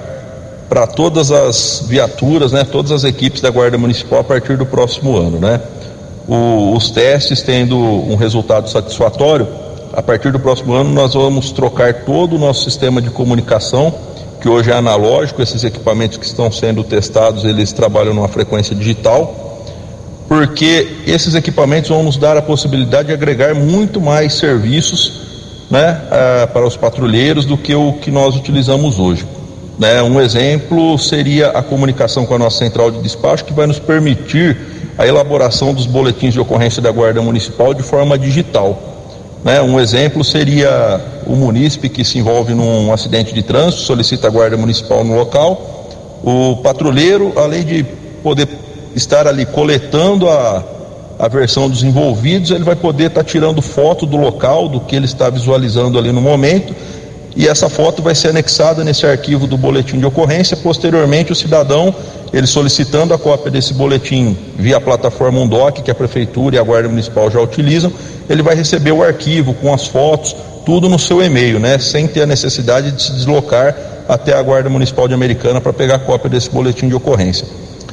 para 0.69 0.87
todas 0.87 1.31
as 1.31 1.87
viaturas, 1.89 2.53
né, 2.53 2.63
todas 2.63 2.93
as 2.93 3.05
equipes 3.05 3.41
da 3.41 3.49
Guarda 3.49 3.79
Municipal 3.79 4.21
a 4.21 4.25
partir 4.25 4.59
do 4.59 4.67
próximo 4.67 5.17
ano, 5.17 5.39
né? 5.39 5.59
O, 6.29 6.77
os 6.77 6.91
testes 6.91 7.41
tendo 7.41 7.79
um 7.79 8.17
resultado 8.17 8.69
satisfatório, 8.69 9.49
a 9.93 10.03
partir 10.03 10.33
do 10.33 10.39
próximo 10.39 10.73
ano 10.75 10.91
nós 10.91 11.15
vamos 11.15 11.51
trocar 11.53 12.05
todo 12.05 12.37
o 12.37 12.39
nosso 12.39 12.65
sistema 12.65 13.01
de 13.01 13.11
comunicação, 13.11 13.93
que 14.41 14.49
hoje 14.49 14.71
é 14.71 14.75
analógico, 14.75 15.43
esses 15.43 15.65
equipamentos 15.65 16.17
que 16.17 16.25
estão 16.25 16.51
sendo 16.53 16.85
testados, 16.85 17.45
eles 17.45 17.73
trabalham 17.73 18.15
numa 18.15 18.29
frequência 18.29 18.75
digital, 18.75 19.65
porque 20.29 20.89
esses 21.07 21.35
equipamentos 21.35 21.91
vão 21.91 22.03
nos 22.03 22.17
dar 22.17 22.37
a 22.37 22.43
possibilidade 22.43 23.09
de 23.09 23.15
agregar 23.15 23.55
muito 23.55 24.01
mais 24.01 24.35
serviços 24.35 25.67
né, 25.71 26.01
uh, 26.07 26.53
para 26.53 26.67
os 26.67 26.77
patrulheiros 26.77 27.45
do 27.45 27.57
que 27.57 27.75
o 27.75 27.95
que 27.95 28.11
nós 28.11 28.37
utilizamos 28.37 28.99
hoje. 28.99 29.27
Né? 29.79 30.03
Um 30.03 30.21
exemplo 30.21 30.99
seria 30.99 31.51
a 31.51 31.63
comunicação 31.63 32.27
com 32.27 32.35
a 32.35 32.39
nossa 32.39 32.59
central 32.59 32.91
de 32.91 33.01
despacho, 33.01 33.45
que 33.45 33.53
vai 33.53 33.67
nos 33.67 33.79
permitir 33.79 34.57
a 34.99 35.07
elaboração 35.07 35.73
dos 35.73 35.87
boletins 35.87 36.35
de 36.35 36.41
ocorrência 36.41 36.83
da 36.83 36.91
Guarda 36.91 37.23
Municipal 37.23 37.73
de 37.73 37.83
forma 37.83 38.19
digital. 38.19 38.98
Né? 39.45 39.61
Um 39.61 39.79
exemplo 39.79 40.25
seria 40.25 41.01
o 41.27 41.37
munícipe 41.37 41.89
que 41.89 42.05
se 42.05 42.19
envolve 42.19 42.55
num 42.55 42.93
acidente 42.93 43.33
de 43.33 43.43
trânsito, 43.43 43.83
solicita 43.83 44.27
a 44.27 44.31
guarda 44.31 44.57
municipal 44.57 45.05
no 45.05 45.15
local, 45.17 45.77
O 46.23 46.57
patrulheiro, 46.57 47.33
além 47.37 47.65
de 47.65 47.85
poder 48.23 48.49
estar 48.95 49.29
ali 49.29 49.47
coletando 49.47 50.29
a, 50.29 50.65
a 51.19 51.29
versão 51.29 51.69
dos 51.69 51.83
envolvidos, 51.83 52.51
ele 52.51 52.65
vai 52.65 52.75
poder 52.75 53.07
estar 53.07 53.23
tá 53.23 53.29
tirando 53.29 53.63
foto 53.63 54.05
do 54.05 54.17
local, 54.17 54.69
do 54.69 54.81
que 54.81 54.97
ele 54.97 55.05
está 55.05 55.31
visualizando 55.31 55.99
ali 55.99 56.11
no 56.11 56.21
momento, 56.21 56.75
e 57.37 57.47
essa 57.47 57.69
foto 57.69 58.03
vai 58.03 58.17
ser 58.17 58.29
anexada 58.29 58.83
nesse 58.83 59.07
arquivo 59.07 59.47
do 59.47 59.57
boletim 59.57 60.01
de 60.01 60.07
ocorrência. 60.07 60.57
Posteriormente, 60.57 61.31
o 61.31 61.37
cidadão, 61.37 61.95
ele 62.33 62.47
solicitando 62.47 63.15
a 63.15 63.19
cópia 63.19 63.51
desse 63.51 63.73
boletim 63.73 64.37
via 64.57 64.77
a 64.77 64.81
plataforma 64.81 65.41
Undoc, 65.41 65.83
que 65.83 65.91
a 65.91 65.95
prefeitura 65.95 66.57
e 66.57 66.59
a 66.59 66.63
Guarda 66.63 66.89
Municipal 66.89 67.31
já 67.31 67.41
utilizam, 67.41 67.93
ele 68.29 68.43
vai 68.43 68.55
receber 68.55 68.93
o 68.93 69.03
arquivo 69.03 69.55
com 69.55 69.73
as 69.73 69.87
fotos, 69.87 70.37
tudo 70.67 70.89
no 70.89 70.99
seu 70.99 71.23
e-mail, 71.23 71.59
né, 71.59 71.79
sem 71.79 72.07
ter 72.07 72.23
a 72.23 72.27
necessidade 72.27 72.93
de 72.93 73.03
se 73.03 73.13
deslocar 73.13 73.75
até 74.09 74.35
a 74.35 74.43
Guarda 74.43 74.69
Municipal 74.69 75.09
de 75.09 75.15
Americana 75.15 75.61
para 75.61 75.73
pegar 75.73 75.97
a 75.97 75.99
cópia 75.99 76.29
desse 76.29 76.51
boletim 76.51 76.89
de 76.89 76.95
ocorrência. 76.95 77.47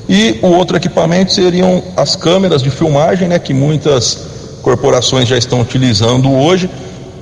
E 0.07 0.37
o 0.41 0.47
outro 0.47 0.77
equipamento 0.77 1.33
seriam 1.33 1.81
as 1.95 2.15
câmeras 2.15 2.61
de 2.61 2.69
filmagem, 2.69 3.27
né, 3.27 3.39
que 3.39 3.53
muitas 3.53 4.59
corporações 4.61 5.27
já 5.27 5.37
estão 5.37 5.61
utilizando 5.61 6.31
hoje. 6.31 6.69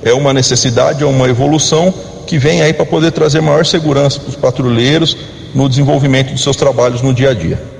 É 0.02 0.12
uma 0.12 0.34
necessidade, 0.34 1.02
é 1.02 1.06
uma 1.06 1.28
evolução 1.28 1.94
que 2.26 2.38
vem 2.38 2.60
aí 2.60 2.72
para 2.72 2.84
poder 2.84 3.12
trazer 3.12 3.40
maior 3.40 3.64
segurança 3.64 4.20
para 4.20 4.30
os 4.30 4.36
patrulheiros 4.36 5.16
no 5.54 5.68
desenvolvimento 5.68 6.32
dos 6.32 6.42
seus 6.42 6.56
trabalhos 6.56 7.02
no 7.02 7.14
dia 7.14 7.30
a 7.30 7.34
dia. 7.34 7.74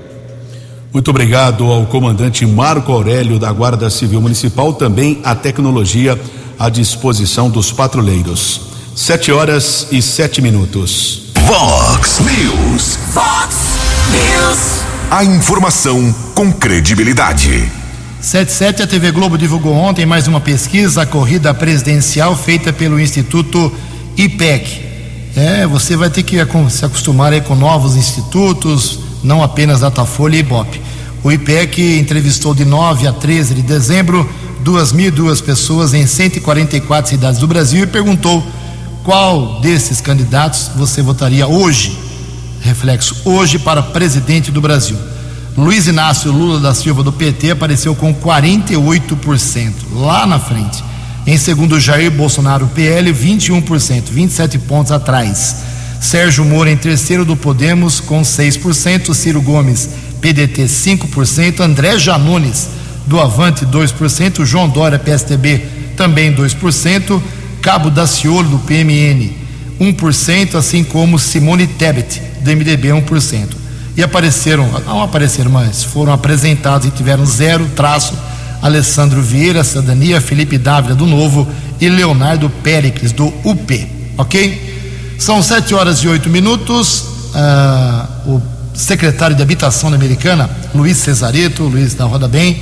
Muito 0.93 1.09
obrigado 1.09 1.65
ao 1.65 1.85
comandante 1.85 2.45
Marco 2.45 2.91
Aurélio 2.91 3.37
da 3.37 3.51
Guarda 3.51 3.89
Civil 3.89 4.21
Municipal, 4.21 4.73
também 4.73 5.19
a 5.23 5.35
tecnologia 5.35 6.17
à 6.57 6.69
disposição 6.69 7.49
dos 7.49 7.71
patrulheiros. 7.71 8.61
Sete 8.95 9.29
horas 9.29 9.87
e 9.91 10.01
sete 10.01 10.41
minutos. 10.41 11.33
Vox 11.45 12.21
News. 12.21 12.97
Vox 13.13 13.55
News. 14.09 14.85
A 15.11 15.23
informação 15.25 16.15
com 16.33 16.51
credibilidade. 16.51 17.69
77 18.21 18.83
a 18.83 18.87
TV 18.87 19.11
Globo 19.11 19.37
divulgou 19.37 19.73
ontem 19.73 20.05
mais 20.05 20.27
uma 20.27 20.39
pesquisa, 20.39 21.01
a 21.01 21.05
corrida 21.05 21.53
presidencial 21.53 22.35
feita 22.35 22.73
pelo 22.73 22.99
Instituto 22.99 23.71
IPEC. 24.17 24.94
É, 25.35 25.67
você 25.67 25.97
vai 25.97 26.09
ter 26.09 26.23
que 26.23 26.37
se 26.69 26.85
acostumar 26.85 27.33
aí 27.33 27.41
com 27.41 27.55
novos 27.55 27.97
institutos, 27.97 28.99
não 29.21 29.43
apenas 29.43 29.81
Datafolha 29.81 30.37
e 30.37 30.39
Ibope. 30.39 30.81
O 31.23 31.31
IPEC 31.31 31.99
entrevistou 31.99 32.55
de 32.55 32.63
9 32.63 33.05
a 33.05 33.11
13 33.11 33.55
de 33.55 33.61
dezembro 33.61 34.29
2.002 34.63 35.43
pessoas 35.43 35.93
em 35.93 36.07
144 36.07 37.09
cidades 37.11 37.39
do 37.39 37.47
Brasil 37.47 37.83
e 37.83 37.87
perguntou 37.87 38.41
qual 39.03 39.59
desses 39.59 39.99
candidatos 39.99 40.71
você 40.75 41.01
votaria 41.01 41.45
hoje, 41.45 41.97
reflexo, 42.61 43.15
hoje 43.25 43.59
para 43.59 43.83
presidente 43.83 44.51
do 44.51 44.61
Brasil. 44.61 44.97
Luiz 45.57 45.85
Inácio 45.85 46.31
Lula 46.31 46.59
da 46.59 46.73
Silva 46.73 47.03
do 47.03 47.11
PT 47.11 47.51
apareceu 47.51 47.93
com 47.93 48.13
48%, 48.13 49.73
lá 49.93 50.25
na 50.25 50.39
frente. 50.39 50.83
Em 51.27 51.37
segundo, 51.37 51.79
Jair 51.79 52.11
Bolsonaro, 52.11 52.67
PL, 52.67 53.11
21%, 53.11 54.03
27 54.11 54.59
pontos 54.59 54.91
atrás. 54.91 55.55
Sérgio 55.99 56.45
Moro 56.45 56.69
em 56.69 56.77
terceiro 56.77 57.25
do 57.25 57.35
Podemos 57.35 57.99
com 57.99 58.21
6%, 58.21 59.11
Ciro 59.13 59.41
Gomes, 59.41 59.89
PDT 60.21 60.65
5%, 60.65 61.61
André 61.61 61.97
Janones 61.97 62.69
do 63.07 63.19
Avante 63.19 63.65
2%, 63.65 64.45
João 64.45 64.69
Dória, 64.69 64.99
PSTB 64.99 65.65
também 65.97 66.33
2%, 66.33 67.21
Cabo 67.59 67.89
Daciolo, 67.89 68.49
do 68.49 68.59
PMN, 68.59 69.31
1%, 69.79 70.55
assim 70.55 70.83
como 70.83 71.17
Simone 71.17 71.65
Tebet, 71.65 72.21
do 72.41 72.51
MDB, 72.51 72.89
1%. 72.89 73.47
E 73.97 74.03
apareceram, 74.03 74.69
não 74.85 75.01
apareceram, 75.01 75.49
mas 75.49 75.83
foram 75.83 76.13
apresentados 76.13 76.87
e 76.87 76.91
tiveram 76.91 77.25
zero 77.25 77.65
traço 77.75 78.13
Alessandro 78.65 79.21
Vieira, 79.21 79.63
Cidadania, 79.63 80.19
Felipe 80.19 80.57
Dávila, 80.57 80.95
do 80.95 81.05
Novo 81.05 81.47
e 81.79 81.87
Leonardo 81.87 82.49
Péricles, 82.49 83.11
do 83.11 83.31
UP. 83.43 83.87
Ok? 84.17 85.15
São 85.19 85.43
sete 85.43 85.75
horas 85.75 85.99
e 85.99 86.07
oito 86.07 86.29
minutos. 86.29 87.05
Ah, 87.35 88.07
o 88.25 88.41
secretário 88.73 89.35
de 89.35 89.43
Habitação 89.43 89.91
da 89.91 89.95
Americana, 89.95 90.49
Luiz 90.73 90.97
Cesareto, 90.97 91.61
Luiz 91.61 91.93
da 91.93 92.05
Roda 92.05 92.27
Bem, 92.27 92.59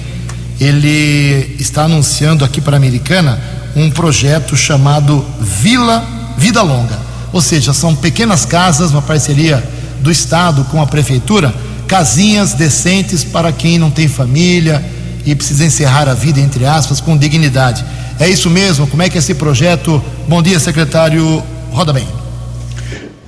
ele 0.60 1.56
está 1.58 1.84
anunciando 1.84 2.43
aqui 2.43 2.60
para 2.60 2.76
a 2.76 2.78
Americana 2.78 3.39
um 3.74 3.89
projeto 3.89 4.58
chamado 4.58 5.26
Vila 5.39 6.06
Vida 6.38 6.62
Longa. 6.62 6.99
Ou 7.32 7.41
seja, 7.41 7.72
são 7.72 7.95
pequenas 7.95 8.45
casas, 8.45 8.91
uma 8.91 9.01
parceria 9.01 9.64
do 10.01 10.12
Estado 10.12 10.66
com 10.66 10.82
a 10.82 10.86
Prefeitura, 10.86 11.56
casinhas 11.88 12.54
decentes 12.54 13.24
para 13.24 13.54
quem 13.54 13.80
não 13.80 13.89
tem 13.89 14.10
família 14.10 14.84
e 15.26 15.36
precisa 15.36 15.65
encerrar 15.65 16.07
a 16.07 16.13
vida, 16.13 16.39
entre 16.39 16.65
aspas, 16.65 16.99
com 16.99 17.17
dignidade. 17.17 17.84
É 18.19 18.30
isso 18.30 18.49
mesmo? 18.49 18.88
Como 18.88 19.01
é 19.01 19.09
que 19.09 19.17
é 19.17 19.19
esse 19.19 19.34
projeto? 19.34 20.01
Bom 20.28 20.41
dia, 20.41 20.59
secretário. 20.59 21.41
Roda 21.71 21.91
bem. 21.91 22.07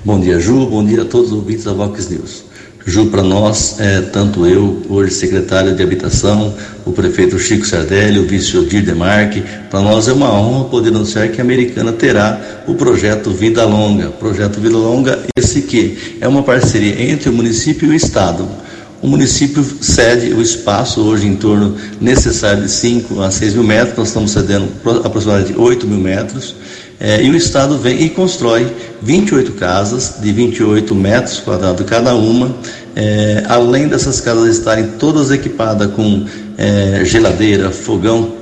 Bom 0.04 0.20
dia, 0.20 0.40
Ju. 0.40 0.68
Bom 0.68 0.86
dia 0.86 1.02
a 1.02 1.06
todos 1.06 1.32
os 1.32 1.38
ouvintes 1.38 1.64
da 1.64 1.74
Vox 1.74 2.10
News. 2.10 2.46
Ju, 2.88 3.08
para 3.08 3.24
nós, 3.24 3.80
é, 3.80 4.00
tanto 4.02 4.46
eu, 4.46 4.84
hoje 4.88 5.12
secretário 5.12 5.76
de 5.76 5.82
Habitação, 5.82 6.54
o 6.86 6.92
prefeito 6.92 7.40
Chico 7.40 7.66
Sardelli, 7.66 8.20
o 8.20 8.28
vice 8.28 8.56
Odir 8.56 8.86
Demarque, 8.86 9.44
para 9.72 9.82
nós 9.82 10.08
é 10.08 10.14
uma 10.14 10.32
honra 10.32 10.66
poder 10.66 10.90
anunciar 10.90 11.28
que 11.30 11.42
a 11.42 11.44
Americana 11.44 11.92
terá 11.92 12.40
o 12.68 12.76
projeto 12.76 13.32
Vida 13.32 13.66
Longa. 13.66 14.10
Projeto 14.10 14.60
Vida 14.62 14.78
Longa, 14.78 15.20
esse 15.36 15.64
que 15.64 16.18
é 16.22 16.28
uma 16.28 16.44
parceria 16.44 17.12
entre 17.12 17.28
o 17.28 17.34
município 17.34 17.88
e 17.88 17.92
o 17.92 17.96
Estado. 17.96 18.48
O 19.06 19.08
município 19.08 19.64
cede 19.82 20.34
o 20.34 20.42
espaço 20.42 21.00
hoje 21.00 21.28
em 21.28 21.36
torno 21.36 21.76
necessário 22.02 22.64
de 22.64 22.72
5 22.72 23.22
a 23.22 23.30
6 23.30 23.54
mil 23.54 23.64
metros, 23.64 23.96
nós 24.00 24.08
estamos 24.08 24.32
cedendo 24.32 24.68
aproximadamente 25.04 25.54
8 25.56 25.86
mil 25.86 26.00
metros. 26.00 26.56
É, 27.00 27.22
e 27.22 27.30
o 27.30 27.36
Estado 27.36 27.78
vem 27.78 28.02
e 28.02 28.10
constrói 28.10 28.66
28 29.04 29.52
casas 29.52 30.16
de 30.20 30.32
28 30.32 30.96
metros 30.96 31.40
quadrados 31.40 31.86
cada 31.86 32.16
uma, 32.16 32.56
é, 32.96 33.44
além 33.48 33.88
dessas 33.88 34.20
casas 34.20 34.58
estarem 34.58 34.88
todas 34.98 35.30
equipadas 35.30 35.92
com 35.92 36.26
é, 36.58 37.06
geladeira, 37.06 37.70
fogão, 37.70 38.34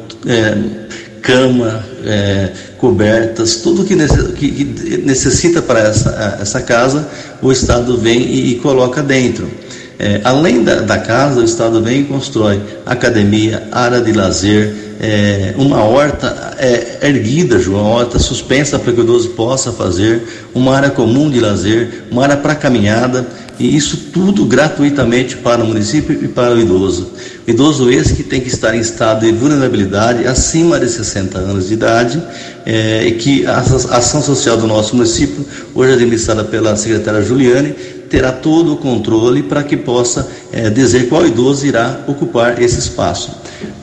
cama, 1.21 1.83
é, 2.05 2.51
cobertas, 2.77 3.57
tudo 3.57 3.83
que, 3.83 3.95
necessita 3.95 5.61
para 5.61 5.79
essa, 5.81 6.37
essa 6.39 6.61
casa, 6.61 7.05
o 7.41 7.51
Estado 7.51 7.97
vem 7.97 8.21
e, 8.21 8.51
e 8.51 8.55
coloca 8.55 9.03
dentro. 9.03 9.62
É, 9.99 10.21
além 10.23 10.63
da, 10.63 10.81
da, 10.81 10.97
casa, 10.97 11.39
o 11.39 11.43
Estado 11.43 11.81
vem 11.81 12.01
e 12.01 12.03
constrói 12.05 12.59
academia, 12.85 13.67
área 13.71 14.01
de 14.01 14.11
lazer, 14.11 14.73
é, 14.99 15.53
uma 15.57 15.83
horta 15.83 16.55
é, 16.57 17.07
erguida, 17.07 17.59
João, 17.59 17.81
uma 17.81 17.89
horta 17.89 18.19
suspensa 18.19 18.79
para 18.79 18.91
que 18.91 18.99
o 18.99 19.03
idoso 19.03 19.29
possa 19.29 19.71
fazer, 19.71 20.23
uma 20.53 20.75
área 20.75 20.89
comum 20.89 21.29
de 21.29 21.39
lazer, 21.39 22.05
uma 22.09 22.23
área 22.23 22.37
para 22.37 22.55
caminhada, 22.55 23.27
e 23.59 23.75
isso 23.75 24.09
tudo 24.11 24.45
gratuitamente 24.45 25.37
para 25.37 25.63
o 25.63 25.67
município 25.67 26.17
e 26.23 26.27
para 26.27 26.55
o 26.55 26.59
idoso. 26.59 27.11
O 27.47 27.51
idoso 27.51 27.89
esse 27.91 28.15
que 28.15 28.23
tem 28.23 28.41
que 28.41 28.47
estar 28.47 28.75
em 28.75 28.79
estado 28.79 29.25
de 29.25 29.31
vulnerabilidade 29.31 30.25
acima 30.25 30.79
de 30.79 30.89
60 30.89 31.37
anos 31.37 31.67
de 31.67 31.73
idade, 31.73 32.23
é, 32.65 33.05
e 33.05 33.11
que 33.13 33.45
a 33.45 33.57
ação 33.57 34.21
social 34.21 34.57
do 34.57 34.65
nosso 34.65 34.95
município, 34.95 35.45
hoje 35.75 35.93
administrada 35.93 36.43
pela 36.43 36.75
secretária 36.75 37.21
Juliane, 37.21 37.75
terá 38.13 38.31
todo 38.31 38.73
o 38.73 38.77
controle 38.77 39.41
para 39.41 39.63
que 39.63 39.75
possa 39.75 40.29
é, 40.51 40.69
dizer 40.69 41.09
qual 41.09 41.25
idoso 41.25 41.65
irá 41.65 42.01
ocupar 42.07 42.61
esse 42.61 42.77
espaço. 42.77 43.31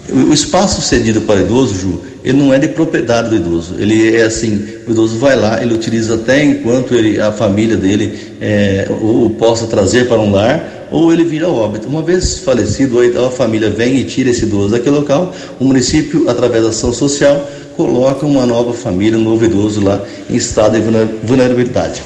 O 0.08 0.32
espaço 0.32 0.80
cedido 0.80 1.22
para 1.22 1.40
o 1.40 1.42
idoso, 1.42 1.74
Ju, 1.74 2.00
ele 2.22 2.38
não 2.38 2.54
é 2.54 2.58
de 2.60 2.68
propriedade 2.68 3.28
do 3.28 3.34
idoso. 3.34 3.74
Ele 3.76 4.14
é 4.14 4.22
assim, 4.22 4.68
o 4.86 4.92
idoso 4.92 5.18
vai 5.18 5.34
lá, 5.34 5.60
ele 5.60 5.74
utiliza 5.74 6.14
até 6.14 6.44
enquanto 6.44 6.94
ele, 6.94 7.20
a 7.20 7.32
família 7.32 7.76
dele 7.76 8.16
é, 8.40 8.86
ou 9.02 9.30
possa 9.30 9.66
trazer 9.66 10.06
para 10.06 10.20
um 10.20 10.30
lar, 10.30 10.86
ou 10.92 11.12
ele 11.12 11.24
vira 11.24 11.48
óbito. 11.48 11.88
Uma 11.88 12.02
vez 12.02 12.38
falecido, 12.38 13.00
a 13.26 13.30
família 13.30 13.68
vem 13.68 13.96
e 13.96 14.04
tira 14.04 14.30
esse 14.30 14.44
idoso 14.44 14.68
daquele 14.68 14.94
local, 14.94 15.34
o 15.58 15.64
município, 15.64 16.30
através 16.30 16.62
da 16.62 16.68
ação 16.68 16.92
social, 16.92 17.50
coloca 17.76 18.24
uma 18.24 18.46
nova 18.46 18.72
família, 18.74 19.18
um 19.18 19.22
novo 19.22 19.44
idoso 19.44 19.82
lá 19.82 20.00
em 20.28 20.36
estado 20.36 20.78
de 20.78 21.26
vulnerabilidade. 21.26 22.00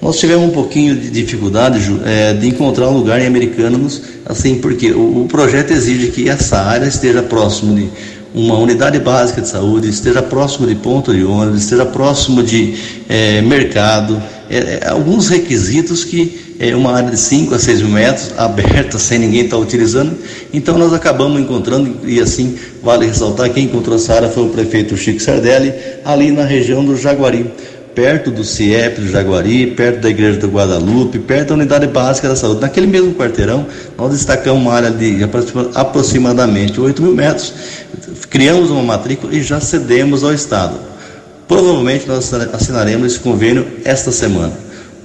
Nós 0.00 0.18
tivemos 0.18 0.46
um 0.46 0.50
pouquinho 0.50 0.96
de 0.96 1.10
dificuldade, 1.10 1.78
Ju, 1.78 2.00
é, 2.06 2.32
de 2.32 2.48
encontrar 2.48 2.88
um 2.88 2.96
lugar 2.96 3.20
em 3.20 3.26
Americanos, 3.26 4.00
assim, 4.24 4.56
porque 4.56 4.92
o, 4.92 5.24
o, 5.24 5.28
projeto 5.28 5.72
exige 5.72 6.08
que 6.08 6.26
essa 6.26 6.58
área 6.58 6.86
esteja 6.86 7.22
próximo 7.22 7.74
de 7.74 7.90
uma 8.34 8.56
unidade 8.56 8.98
básica 8.98 9.42
de 9.42 9.48
saúde, 9.48 9.90
esteja 9.90 10.22
próximo 10.22 10.66
de 10.66 10.74
ponto 10.74 11.12
de 11.12 11.22
ônibus, 11.22 11.60
esteja 11.64 11.84
próximo 11.84 12.42
de 12.42 12.76
é, 13.10 13.42
mercado, 13.42 14.22
é, 14.48 14.80
é 14.82 14.88
alguns 14.88 15.28
requisitos 15.28 16.02
que 16.02 16.56
é 16.58 16.74
uma 16.74 16.92
área 16.92 17.10
de 17.10 17.18
5 17.18 17.54
a 17.54 17.58
6 17.58 17.82
mil 17.82 17.90
metros, 17.92 18.32
aberta, 18.38 18.98
sem 18.98 19.18
ninguém 19.18 19.44
estar 19.44 19.56
tá 19.56 19.62
utilizando. 19.62 20.16
Então 20.52 20.78
nós 20.78 20.92
acabamos 20.92 21.40
encontrando, 21.40 22.06
e 22.06 22.20
assim 22.20 22.56
vale 22.82 23.06
ressaltar, 23.06 23.50
quem 23.50 23.64
encontrou 23.64 23.96
essa 23.96 24.14
área 24.14 24.28
foi 24.28 24.44
o 24.44 24.48
prefeito 24.48 24.96
Chico 24.96 25.20
Sardelli, 25.20 25.72
ali 26.04 26.30
na 26.30 26.44
região 26.44 26.84
do 26.84 26.96
Jaguari 26.96 27.50
perto 28.00 28.30
do 28.30 28.42
CIEP 28.42 28.98
do 28.98 29.08
Jaguari, 29.08 29.66
perto 29.66 30.00
da 30.00 30.08
Igreja 30.08 30.38
do 30.38 30.48
Guadalupe, 30.48 31.18
perto 31.18 31.48
da 31.48 31.54
Unidade 31.54 31.86
Básica 31.86 32.30
da 32.30 32.34
Saúde. 32.34 32.62
Naquele 32.62 32.86
mesmo 32.86 33.12
quarteirão, 33.12 33.66
nós 33.98 34.12
destacamos 34.12 34.62
uma 34.62 34.72
área 34.72 34.90
de 34.90 35.18
aproximadamente 35.74 36.80
8 36.80 37.02
mil 37.02 37.14
metros, 37.14 37.52
criamos 38.30 38.70
uma 38.70 38.82
matrícula 38.82 39.34
e 39.34 39.42
já 39.42 39.60
cedemos 39.60 40.24
ao 40.24 40.32
Estado. 40.32 40.78
Provavelmente 41.46 42.08
nós 42.08 42.32
assinaremos 42.54 43.06
esse 43.12 43.20
convênio 43.20 43.66
esta 43.84 44.10
semana. 44.10 44.54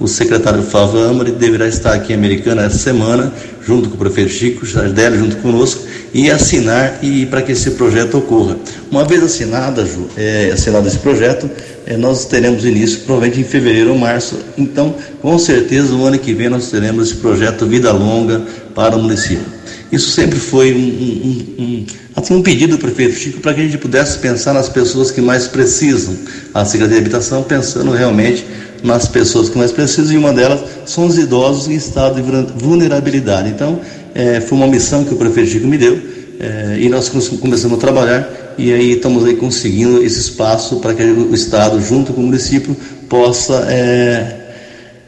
O 0.00 0.08
secretário 0.08 0.62
Flávio 0.62 1.06
Amari 1.06 1.32
deverá 1.32 1.68
estar 1.68 1.92
aqui 1.92 2.14
em 2.14 2.16
Americana 2.16 2.62
essa 2.62 2.78
semana, 2.78 3.30
junto 3.66 3.90
com 3.90 3.96
o 3.96 3.98
prefeito 3.98 4.30
Chico 4.30 4.64
Sardelli, 4.64 5.18
junto 5.18 5.36
conosco, 5.36 5.82
e 6.14 6.30
assinar 6.30 6.98
e 7.02 7.26
para 7.26 7.42
que 7.42 7.52
esse 7.52 7.72
projeto 7.72 8.18
ocorra. 8.18 8.56
Uma 8.90 9.04
vez 9.04 9.22
assinada, 9.22 9.84
Ju, 9.84 10.08
é, 10.16 10.50
assinado 10.52 10.86
esse 10.88 10.98
projeto, 10.98 11.50
é, 11.86 11.96
nós 11.96 12.24
teremos 12.24 12.64
início 12.64 13.00
provavelmente 13.00 13.40
em 13.40 13.44
fevereiro 13.44 13.90
ou 13.90 13.98
março. 13.98 14.36
Então, 14.58 14.94
com 15.22 15.38
certeza, 15.38 15.94
o 15.94 16.04
ano 16.04 16.18
que 16.18 16.34
vem 16.34 16.48
nós 16.48 16.68
teremos 16.68 17.10
esse 17.10 17.20
projeto 17.20 17.64
Vida 17.64 17.92
Longa 17.92 18.42
para 18.74 18.96
o 18.96 19.02
município. 19.02 19.56
Isso 19.92 20.10
sempre 20.10 20.36
foi 20.36 20.74
um, 20.74 20.78
um, 20.78 21.62
um, 21.62 21.86
assim, 22.16 22.34
um 22.34 22.42
pedido 22.42 22.76
do 22.76 22.78
prefeito 22.78 23.14
Chico 23.14 23.40
para 23.40 23.54
que 23.54 23.60
a 23.60 23.64
gente 23.64 23.78
pudesse 23.78 24.18
pensar 24.18 24.52
nas 24.52 24.68
pessoas 24.68 25.12
que 25.12 25.20
mais 25.20 25.46
precisam. 25.46 26.16
A 26.52 26.64
Secretaria 26.64 27.00
de 27.00 27.06
Habitação 27.06 27.44
pensando 27.44 27.92
realmente 27.92 28.44
nas 28.82 29.06
pessoas 29.06 29.48
que 29.48 29.56
mais 29.56 29.70
precisam 29.70 30.12
e 30.12 30.18
uma 30.18 30.32
delas 30.32 30.60
são 30.86 31.06
os 31.06 31.16
idosos 31.16 31.68
em 31.68 31.76
estado 31.76 32.20
de 32.20 32.62
vulnerabilidade. 32.64 33.48
Então, 33.48 33.80
é, 34.12 34.40
foi 34.40 34.58
uma 34.58 34.66
missão 34.66 35.04
que 35.04 35.14
o 35.14 35.16
prefeito 35.16 35.50
Chico 35.50 35.68
me 35.68 35.78
deu 35.78 36.00
é, 36.40 36.78
e 36.80 36.88
nós 36.88 37.08
começamos 37.08 37.72
a 37.72 37.76
trabalhar 37.76 38.45
e 38.58 38.72
aí 38.72 38.92
estamos 38.92 39.24
aí 39.24 39.36
conseguindo 39.36 40.02
esse 40.02 40.18
espaço 40.18 40.76
para 40.76 40.94
que 40.94 41.02
o 41.02 41.34
Estado, 41.34 41.80
junto 41.80 42.12
com 42.12 42.20
o 42.20 42.24
município, 42.24 42.76
possa 43.08 43.66
é, 43.68 44.46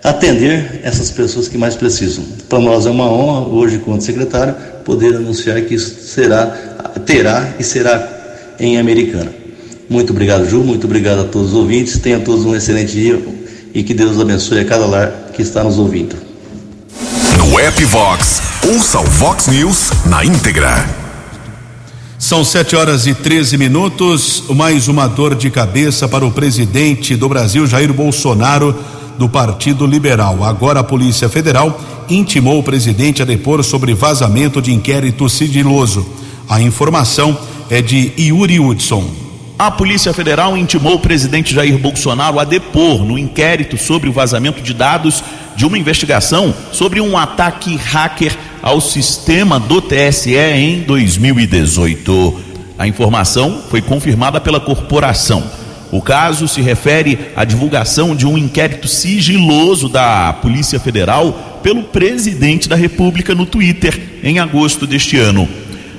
atender 0.03 0.80
essas 0.82 1.11
pessoas 1.11 1.49
que 1.49 1.59
mais 1.59 1.74
precisam. 1.74 2.24
Para 2.49 2.59
nós 2.59 2.86
é 2.86 2.90
uma 2.90 3.11
honra, 3.11 3.49
hoje, 3.49 3.78
como 3.78 4.01
secretário, 4.01 4.55
poder 4.84 5.16
anunciar 5.16 5.61
que 5.62 5.74
isso 5.74 6.01
será, 6.03 6.46
terá 7.05 7.55
e 7.59 7.64
será 7.64 8.57
em 8.61 8.78
Americana. 8.78 9.32
Muito 9.88 10.12
obrigado, 10.12 10.49
Ju, 10.49 10.59
muito 10.59 10.84
obrigado 10.84 11.20
a 11.20 11.24
todos 11.24 11.49
os 11.49 11.55
ouvintes, 11.55 11.99
tenham 11.99 12.20
todos 12.20 12.44
um 12.44 12.55
excelente 12.55 12.92
dia, 12.92 13.20
e 13.74 13.82
que 13.82 13.94
Deus 13.94 14.20
abençoe 14.20 14.61
a 14.61 14.64
cada 14.64 14.86
lar 14.86 15.30
que 15.32 15.40
está 15.40 15.64
nos 15.64 15.78
ouvindo. 15.78 16.16
No 17.38 17.59
app 17.59 17.84
Vox, 17.84 18.42
ouça 18.66 19.01
o 19.01 19.05
Vox 19.05 19.46
News 19.46 19.90
na 20.05 20.24
íntegra. 20.24 21.08
São 22.19 22.43
sete 22.43 22.75
horas 22.75 23.07
e 23.07 23.14
13 23.14 23.57
minutos. 23.57 24.43
Mais 24.51 24.89
uma 24.89 25.07
dor 25.07 25.37
de 25.37 25.51
cabeça 25.51 26.09
para 26.09 26.27
o 26.27 26.33
presidente 26.33 27.14
do 27.14 27.29
Brasil, 27.29 27.64
Jair 27.64 27.93
Bolsonaro, 27.93 28.77
do 29.16 29.29
Partido 29.29 29.87
Liberal. 29.87 30.43
Agora 30.43 30.81
a 30.81 30.85
Polícia 30.85 31.29
Federal 31.29 31.81
intimou 32.11 32.59
o 32.59 32.62
presidente 32.62 33.23
a 33.23 33.25
depor 33.25 33.62
sobre 33.62 33.95
vazamento 33.95 34.61
de 34.61 34.75
inquérito 34.75 35.29
sigiloso. 35.29 36.05
A 36.49 36.61
informação 36.61 37.39
é 37.71 37.81
de 37.81 38.12
Yuri 38.19 38.59
Hudson. 38.59 39.09
A 39.57 39.71
Polícia 39.71 40.12
Federal 40.12 40.57
intimou 40.57 40.95
o 40.95 41.01
presidente 41.01 41.55
Jair 41.55 41.79
Bolsonaro 41.79 42.41
a 42.41 42.45
depor 42.45 43.05
no 43.05 43.16
inquérito 43.16 43.79
sobre 43.79 44.09
o 44.09 44.12
vazamento 44.12 44.61
de 44.61 44.75
dados 44.75 45.23
de 45.55 45.64
uma 45.64 45.79
investigação 45.79 46.53
sobre 46.73 47.01
um 47.01 47.16
ataque 47.16 47.77
hacker 47.77 48.37
ao 48.63 48.81
sistema 48.81 49.59
do 49.59 49.81
TSE 49.81 50.37
em 50.37 50.81
2018. 50.81 52.41
A 52.79 52.87
informação 52.87 53.63
foi 53.69 53.83
confirmada 53.83 54.41
pela 54.41 54.61
corporação. 54.61 55.43
O 55.91 56.03
caso 56.03 56.47
se 56.47 56.61
refere 56.61 57.19
à 57.35 57.45
divulgação 57.45 58.15
de 58.15 58.27
um 58.27 58.37
inquérito 58.37 58.87
sigiloso 58.87 59.89
da 59.89 60.33
Polícia 60.35 60.79
Federal 60.79 61.61
pelo 61.63 61.85
presidente 61.85 62.69
da 62.69 62.77
República 62.77 63.35
no 63.35 63.47
Twitter 63.47 64.21
em 64.23 64.39
agosto 64.39 64.87
deste 64.87 65.17
ano. 65.17 65.49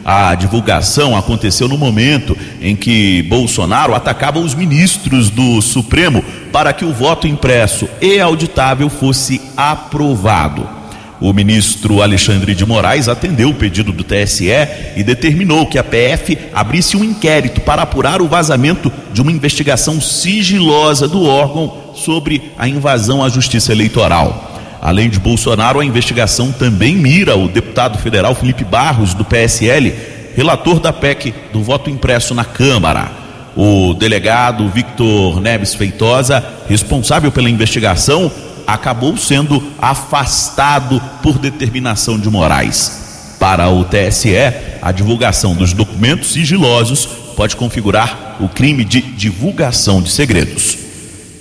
A 0.05 0.33
divulgação 0.35 1.17
aconteceu 1.17 1.67
no 1.67 1.77
momento 1.77 2.37
em 2.61 2.75
que 2.75 3.23
Bolsonaro 3.23 3.93
atacava 3.93 4.39
os 4.39 4.55
ministros 4.55 5.29
do 5.29 5.61
Supremo 5.61 6.23
para 6.51 6.71
que 6.71 6.85
o 6.85 6.93
voto 6.93 7.27
impresso 7.27 7.87
e 8.01 8.19
auditável 8.19 8.89
fosse 8.89 9.41
aprovado. 9.57 10.78
O 11.21 11.33
ministro 11.33 12.01
Alexandre 12.01 12.55
de 12.55 12.65
Moraes 12.65 13.09
atendeu 13.09 13.49
o 13.49 13.53
pedido 13.53 13.91
do 13.91 14.05
TSE 14.05 14.49
e 14.95 15.03
determinou 15.03 15.65
que 15.65 15.77
a 15.77 15.83
PF 15.83 16.37
abrisse 16.53 16.95
um 16.95 17.03
inquérito 17.03 17.59
para 17.59 17.81
apurar 17.81 18.21
o 18.21 18.27
vazamento 18.27 18.91
de 19.11 19.21
uma 19.21 19.31
investigação 19.31 19.99
sigilosa 19.99 21.09
do 21.09 21.23
órgão 21.25 21.73
sobre 21.93 22.51
a 22.57 22.69
invasão 22.69 23.21
à 23.21 23.27
justiça 23.27 23.73
eleitoral. 23.73 24.49
Além 24.81 25.09
de 25.09 25.19
Bolsonaro, 25.19 25.81
a 25.81 25.85
investigação 25.85 26.53
também 26.53 26.95
mira 26.95 27.35
o 27.35 27.49
deputado 27.49 27.97
federal 27.97 28.33
Felipe 28.33 28.63
Barros, 28.63 29.13
do 29.13 29.25
PSL, 29.25 29.93
relator 30.37 30.79
da 30.79 30.93
PEC 30.93 31.33
do 31.51 31.61
voto 31.61 31.89
impresso 31.89 32.33
na 32.33 32.45
Câmara. 32.45 33.11
O 33.57 33.93
delegado 33.93 34.69
Victor 34.69 35.41
Neves 35.41 35.73
Feitosa, 35.73 36.41
responsável 36.69 37.29
pela 37.29 37.49
investigação, 37.49 38.31
acabou 38.73 39.17
sendo 39.17 39.61
afastado 39.81 41.01
por 41.23 41.37
determinação 41.39 42.19
de 42.19 42.29
Moraes. 42.29 43.35
Para 43.39 43.69
o 43.69 43.83
TSE, 43.85 44.35
a 44.81 44.91
divulgação 44.91 45.55
dos 45.55 45.73
documentos 45.73 46.33
sigilosos 46.33 47.05
pode 47.35 47.55
configurar 47.55 48.35
o 48.39 48.49
crime 48.49 48.83
de 48.83 49.01
divulgação 49.01 50.01
de 50.01 50.11
segredos. 50.11 50.77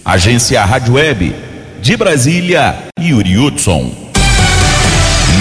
Agência 0.04 0.64
Rádio 0.64 0.94
Web 0.94 1.34
de 1.82 1.96
Brasília, 1.96 2.76
Yuri 2.98 3.36
Hudson. 3.36 3.92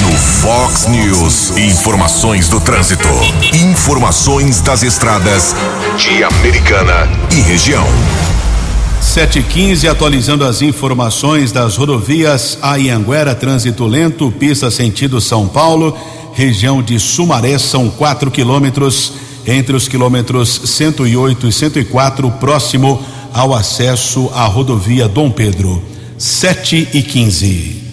No 0.01 0.11
Fox 0.11 0.87
News, 0.87 1.57
informações 1.57 2.49
do 2.49 2.59
trânsito. 2.59 3.07
Informações 3.53 4.61
das 4.61 4.83
estradas 4.83 5.55
de 5.97 6.23
Americana 6.23 7.07
e 7.31 7.39
região. 7.41 7.87
715 9.01 9.87
atualizando 9.87 10.45
as 10.45 10.61
informações 10.61 11.51
das 11.51 11.75
rodovias 11.75 12.57
Ayanguera, 12.61 13.33
trânsito 13.33 13.85
lento, 13.85 14.31
pista 14.31 14.69
sentido 14.69 15.19
São 15.21 15.47
Paulo, 15.47 15.97
região 16.33 16.81
de 16.81 16.99
Sumaré, 16.99 17.57
são 17.57 17.89
4 17.89 18.29
quilômetros 18.29 19.13
entre 19.45 19.75
os 19.75 19.87
quilômetros 19.87 20.61
108 20.65 21.47
e 21.47 21.51
104, 21.51 22.29
próximo 22.31 23.01
ao 23.33 23.53
acesso 23.53 24.29
à 24.33 24.45
rodovia 24.45 25.07
Dom 25.07 25.31
Pedro. 25.31 25.81
7 26.17 26.89
e 26.93 27.01
15. 27.01 27.83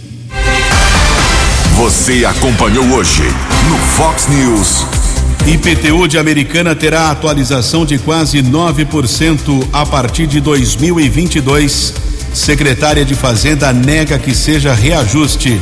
Você 1.76 2.24
acompanhou 2.24 2.84
hoje 2.86 3.22
no 3.68 3.78
Fox 3.78 4.26
News. 4.28 5.03
IPTU 5.46 6.08
de 6.08 6.16
Americana 6.16 6.74
terá 6.74 7.10
atualização 7.10 7.84
de 7.84 7.98
quase 7.98 8.42
9% 8.42 9.68
a 9.74 9.84
partir 9.84 10.26
de 10.26 10.40
2022. 10.40 11.92
Secretária 12.32 13.04
de 13.04 13.14
Fazenda 13.14 13.70
nega 13.70 14.18
que 14.18 14.34
seja 14.34 14.72
reajuste. 14.72 15.60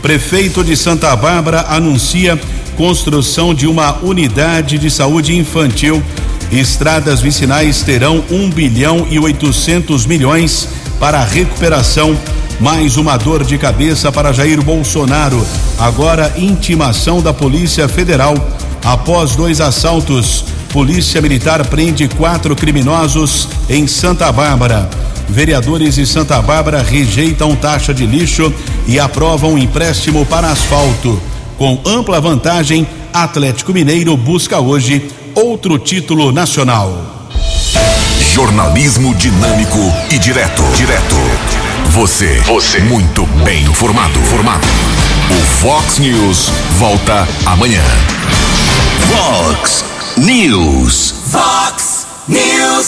Prefeito 0.00 0.62
de 0.62 0.76
Santa 0.76 1.14
Bárbara 1.16 1.66
anuncia 1.68 2.38
construção 2.76 3.52
de 3.52 3.66
uma 3.66 3.98
unidade 4.04 4.78
de 4.78 4.88
saúde 4.88 5.36
infantil. 5.36 6.00
Estradas 6.52 7.20
vicinais 7.20 7.82
terão 7.82 8.24
1 8.30 8.50
bilhão 8.50 9.04
e 9.10 9.18
800 9.18 10.06
milhões 10.06 10.68
para 11.00 11.24
recuperação. 11.24 12.16
Mais 12.60 12.96
uma 12.96 13.16
dor 13.16 13.42
de 13.42 13.58
cabeça 13.58 14.12
para 14.12 14.32
Jair 14.32 14.62
Bolsonaro. 14.62 15.44
Agora, 15.76 16.32
intimação 16.36 17.20
da 17.20 17.34
Polícia 17.34 17.88
Federal. 17.88 18.36
Após 18.84 19.34
dois 19.34 19.60
assaltos, 19.62 20.44
Polícia 20.70 21.22
Militar 21.22 21.64
prende 21.66 22.06
quatro 22.06 22.54
criminosos 22.54 23.48
em 23.68 23.86
Santa 23.86 24.30
Bárbara. 24.30 24.90
Vereadores 25.28 25.94
de 25.94 26.06
Santa 26.06 26.42
Bárbara 26.42 26.82
rejeitam 26.82 27.56
taxa 27.56 27.94
de 27.94 28.04
lixo 28.04 28.52
e 28.86 29.00
aprovam 29.00 29.56
empréstimo 29.56 30.26
para 30.26 30.50
asfalto. 30.50 31.20
Com 31.56 31.80
ampla 31.86 32.20
vantagem, 32.20 32.86
Atlético 33.12 33.72
Mineiro 33.72 34.16
busca 34.16 34.60
hoje 34.60 35.08
outro 35.34 35.78
título 35.78 36.30
nacional. 36.30 37.30
Jornalismo 38.32 39.14
dinâmico 39.14 39.78
e 40.10 40.18
direto. 40.18 40.62
Direto. 40.76 41.16
Você. 41.90 42.40
Você. 42.40 42.80
Muito 42.80 43.24
bem 43.44 43.62
informado. 43.62 44.18
Formado. 44.24 44.66
O 45.30 45.42
Fox 45.60 45.98
News 45.98 46.50
volta 46.76 47.26
amanhã. 47.46 47.82
Fox 49.14 49.84
News. 50.18 51.12
Fox 51.32 52.04
News. 52.28 52.84